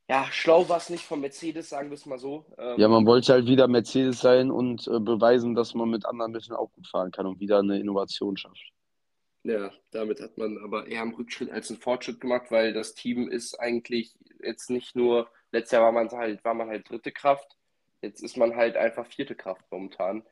[0.09, 2.47] Ja, schlau war es nicht von Mercedes, sagen wir es mal so.
[2.57, 6.32] Ja, Ähm, man wollte halt wieder Mercedes sein und äh, beweisen, dass man mit anderen
[6.32, 8.72] Mitteln auch gut fahren kann und wieder eine Innovation schafft.
[9.43, 13.28] Ja, damit hat man aber eher einen Rückschritt als einen Fortschritt gemacht, weil das Team
[13.28, 17.57] ist eigentlich jetzt nicht nur, letztes Jahr war man halt, war man halt dritte Kraft,
[18.03, 20.24] jetzt ist man halt einfach vierte Kraft momentan.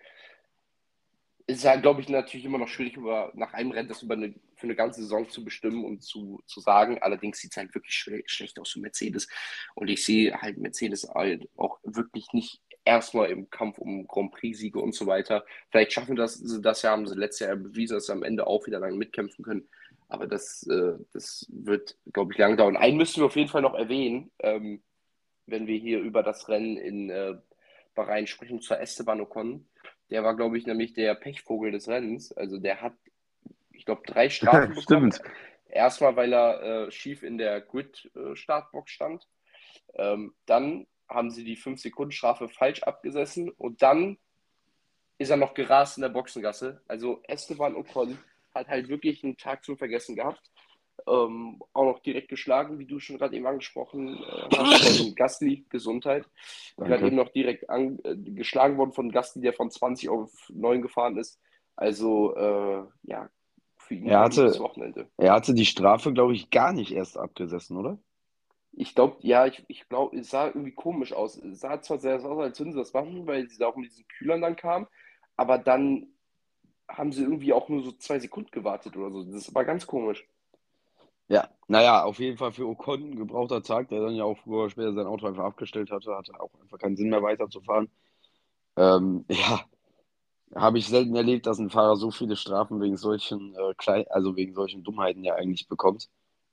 [1.46, 4.34] Ist ja, glaube ich, natürlich immer noch schwierig, über, nach einem Rennen das über eine,
[4.56, 6.98] für eine ganze Saison zu bestimmen und zu, zu sagen.
[7.02, 9.28] Allerdings sieht es halt wirklich schwer, schlecht aus für Mercedes.
[9.74, 14.78] Und ich sehe halt Mercedes halt auch wirklich nicht erstmal im Kampf um Grand Prix-Siege
[14.78, 15.44] und so weiter.
[15.70, 18.46] Vielleicht schaffen das, sie das ja, haben sie letztes Jahr bewiesen, dass sie am Ende
[18.46, 19.68] auch wieder lange mitkämpfen können.
[20.08, 22.76] Aber das, äh, das wird, glaube ich, lange dauern.
[22.76, 24.82] Einen müssen wir auf jeden Fall noch erwähnen, ähm,
[25.46, 27.34] wenn wir hier über das Rennen in äh,
[27.94, 29.66] Bahrain sprechen, zur Esteban Ocon.
[30.10, 32.32] Der war, glaube ich, nämlich der Pechvogel des Rennens.
[32.32, 32.94] Also der hat,
[33.72, 35.12] ich glaube, drei Strafen bekommen.
[35.12, 35.20] Stimmt.
[35.68, 39.26] Erstmal, weil er äh, schief in der Grid-Startbox stand.
[39.94, 44.18] Ähm, dann haben sie die 5-Sekunden-Strafe falsch abgesessen und dann
[45.18, 46.82] ist er noch gerast in der Boxengasse.
[46.88, 48.18] Also Esteban Ocon
[48.54, 50.50] hat halt wirklich einen Tag zum Vergessen gehabt.
[51.06, 55.66] Ähm, auch noch direkt geschlagen, wie du schon gerade eben angesprochen äh, hast, von Gasly,
[55.68, 56.24] Gesundheit.
[56.76, 60.80] Gerade eben noch direkt an, äh, geschlagen worden von Gasly, der von 20 auf 9
[60.82, 61.38] gefahren ist.
[61.76, 63.28] Also, äh, ja,
[63.76, 65.10] für ihn Er hatte- gutes Wochenende.
[65.18, 67.98] Er hatte die Strafe, glaube ich, gar nicht erst abgesessen, oder?
[68.72, 71.36] Ich glaube, ja, ich, ich glaube, es sah irgendwie komisch aus.
[71.36, 73.90] Es sah zwar sehr aus, als würden sie das machen, weil sie da auch mit
[73.90, 74.86] diesen Kühlern dann kamen,
[75.36, 76.08] aber dann
[76.88, 79.24] haben sie irgendwie auch nur so zwei Sekunden gewartet oder so.
[79.24, 80.26] Das war ganz komisch.
[81.28, 84.60] Ja, naja, auf jeden Fall für Ocon ein gebrauchter Tag, der dann ja auch früher
[84.60, 87.88] oder später sein Auto einfach abgestellt hatte, hatte auch einfach keinen Sinn mehr weiterzufahren.
[88.76, 89.62] Ähm, ja,
[90.56, 94.54] habe ich selten erlebt, dass ein Fahrer so viele Strafen wegen solchen äh, also wegen
[94.54, 96.08] solchen Dummheiten ja eigentlich bekommt.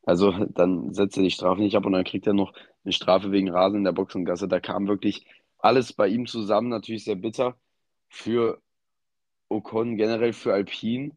[0.05, 2.53] Also dann setzt er die Strafe nicht ab und dann kriegt er noch
[2.83, 4.47] eine Strafe wegen Rasen in der Boxengasse.
[4.47, 5.25] Da kam wirklich
[5.59, 7.57] alles bei ihm zusammen, natürlich sehr bitter.
[8.09, 8.61] Für
[9.49, 11.11] Ocon, generell für Alpine,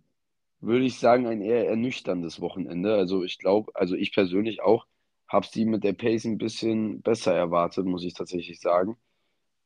[0.66, 2.94] würde ich sagen, ein eher ernüchterndes Wochenende.
[2.94, 4.86] Also ich glaube, also ich persönlich auch,
[5.28, 8.96] habe sie mit der Pace ein bisschen besser erwartet, muss ich tatsächlich sagen.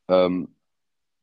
[0.08, 0.54] Ähm,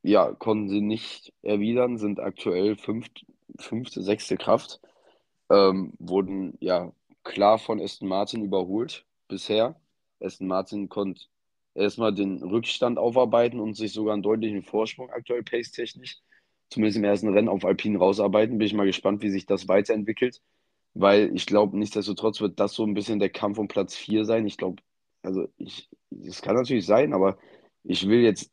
[0.04, 3.26] ja, konnten sie nicht erwidern, sind aktuell fünft,
[3.60, 4.80] fünfte, sechste Kraft,
[5.50, 6.94] ähm, wurden ja
[7.24, 9.80] klar von Aston Martin überholt bisher.
[10.20, 11.26] Aston Martin konnte
[11.74, 16.20] erstmal den Rückstand aufarbeiten und sich sogar einen deutlichen Vorsprung aktuell pace-technisch,
[16.70, 18.58] zumindest im ersten Rennen auf Alpine rausarbeiten.
[18.58, 20.42] Bin ich mal gespannt, wie sich das weiterentwickelt,
[20.94, 24.46] weil ich glaube, nichtsdestotrotz wird das so ein bisschen der Kampf um Platz 4 sein.
[24.48, 24.82] Ich glaube,
[25.24, 25.90] also ich,
[26.26, 27.38] es kann natürlich sein, aber
[27.84, 28.52] ich will jetzt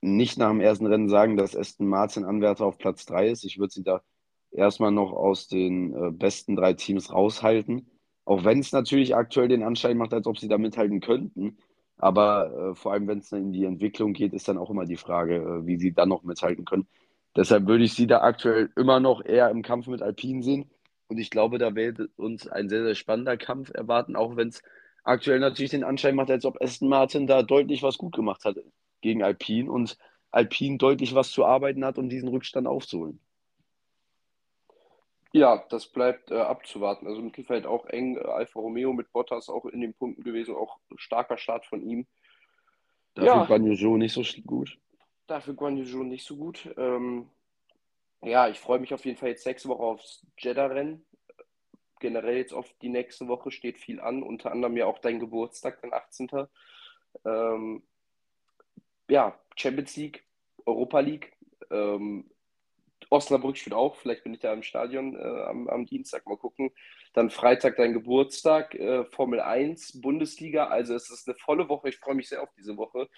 [0.00, 3.44] nicht nach dem ersten Rennen sagen, dass Aston Martin Anwärter auf Platz 3 ist.
[3.44, 4.02] Ich würde sie da
[4.50, 7.88] erstmal noch aus den äh, besten drei Teams raushalten.
[8.24, 11.58] Auch wenn es natürlich aktuell den Anschein macht, als ob sie da mithalten könnten.
[11.96, 14.96] Aber äh, vor allem, wenn es in die Entwicklung geht, ist dann auch immer die
[14.96, 16.86] Frage, äh, wie sie dann noch mithalten können.
[17.36, 20.70] Deshalb würde ich sie da aktuell immer noch eher im Kampf mit Alpine sehen.
[21.08, 24.62] Und ich glaube, da wird uns ein sehr, sehr spannender Kampf erwarten, auch wenn es
[25.02, 28.56] aktuell natürlich den Anschein macht, als ob Aston Martin da deutlich was gut gemacht hat
[29.00, 29.96] gegen Alpine und
[30.30, 33.20] Alpine deutlich was zu arbeiten hat, um diesen Rückstand aufzuholen.
[35.32, 37.06] Ja, das bleibt äh, abzuwarten.
[37.06, 40.78] Also Mittelfeld auch eng, äh, Alfa Romeo mit Bottas auch in den Punkten gewesen, auch
[40.96, 42.06] starker Start von ihm.
[43.14, 44.76] Dafür Ja, Yu Zhou nicht so gut.
[45.30, 46.68] Dafür Guan Yu nicht so gut.
[46.76, 47.30] Ähm,
[48.22, 51.04] ja, ich freue mich auf jeden Fall jetzt nächste Woche aufs Jeddah-Rennen.
[52.00, 55.80] Generell jetzt auf die nächste Woche steht viel an, unter anderem ja auch dein Geburtstag,
[55.82, 56.28] dein 18.
[57.24, 57.82] Ähm,
[59.08, 60.24] ja, Champions League,
[60.66, 61.32] Europa League.
[61.70, 62.30] Ähm,
[63.10, 66.70] Osnabrück spielt auch, vielleicht bin ich da im Stadion äh, am, am Dienstag, mal gucken.
[67.12, 70.68] Dann Freitag dein Geburtstag, äh, Formel 1, Bundesliga.
[70.68, 71.88] Also es ist eine volle Woche.
[71.88, 73.08] Ich freue mich sehr auf diese Woche.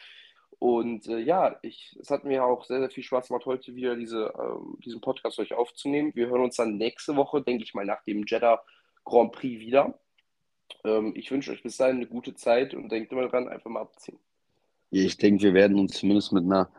[0.62, 3.96] Und äh, ja, ich, es hat mir auch sehr, sehr viel Spaß gemacht, heute wieder
[3.96, 6.12] diese, ähm, diesen Podcast euch aufzunehmen.
[6.14, 8.62] Wir hören uns dann nächste Woche, denke ich mal, nach dem Jeddah
[9.04, 9.98] Grand Prix wieder.
[10.84, 13.80] Ähm, ich wünsche euch bis dahin eine gute Zeit und denkt immer dran, einfach mal
[13.80, 14.20] abziehen.
[14.92, 16.70] Ich denke, wir werden uns zumindest mit einer,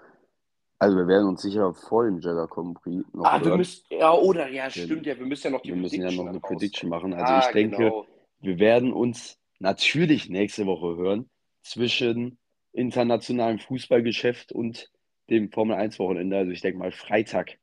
[0.80, 3.58] also wir werden uns sicher vor dem Jeddah Grand Prix noch Ah, wir hören.
[3.58, 6.08] müssen, ja, oder, ja, Wir, stimmt, ja, wir müssen ja noch die wir müssen ja
[6.08, 6.40] Prediction noch eine.
[6.40, 7.14] Prediction machen.
[7.14, 8.06] Also ich Ah, denke, genau.
[8.40, 11.30] wir werden uns natürlich nächste Woche hören
[11.64, 12.38] zwischen
[12.74, 14.92] internationalem Fußballgeschäft und
[15.30, 16.38] dem Formel 1 Wochenende.
[16.38, 17.58] Also ich denke mal Freitag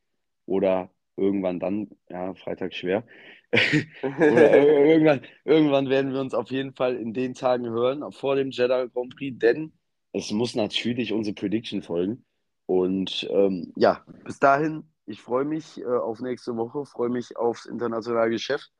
[0.46, 3.04] oder irgendwann dann, ja, Freitag schwer.
[4.02, 8.86] Irgendwann, irgendwann werden wir uns auf jeden Fall in den Tagen hören, vor dem Jeddah
[8.86, 9.72] Grand Prix, denn
[10.12, 12.24] es muss natürlich unsere Prediction folgen.
[12.66, 17.66] Und ähm, ja, bis dahin, ich freue mich äh, auf nächste Woche, freue mich aufs
[17.66, 18.70] internationale Geschäft,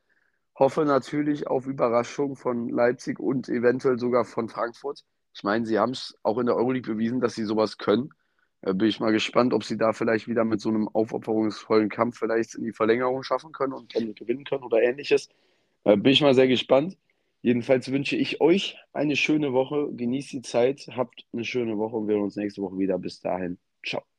[0.57, 5.03] hoffe natürlich auf Überraschung von Leipzig und eventuell sogar von Frankfurt.
[5.33, 8.11] Ich meine, sie haben es auch in der Euroleague bewiesen, dass sie sowas können.
[8.63, 12.19] Äh, bin ich mal gespannt, ob sie da vielleicht wieder mit so einem aufopferungsvollen Kampf
[12.19, 15.29] vielleicht in die Verlängerung schaffen können und dann gewinnen können oder ähnliches.
[15.85, 16.97] Äh, bin ich mal sehr gespannt.
[17.43, 19.89] Jedenfalls wünsche ich euch eine schöne Woche.
[19.93, 22.99] Genießt die Zeit, habt eine schöne Woche und wir hören uns nächste Woche wieder.
[22.99, 23.59] Bis dahin.
[23.85, 24.10] Ciao.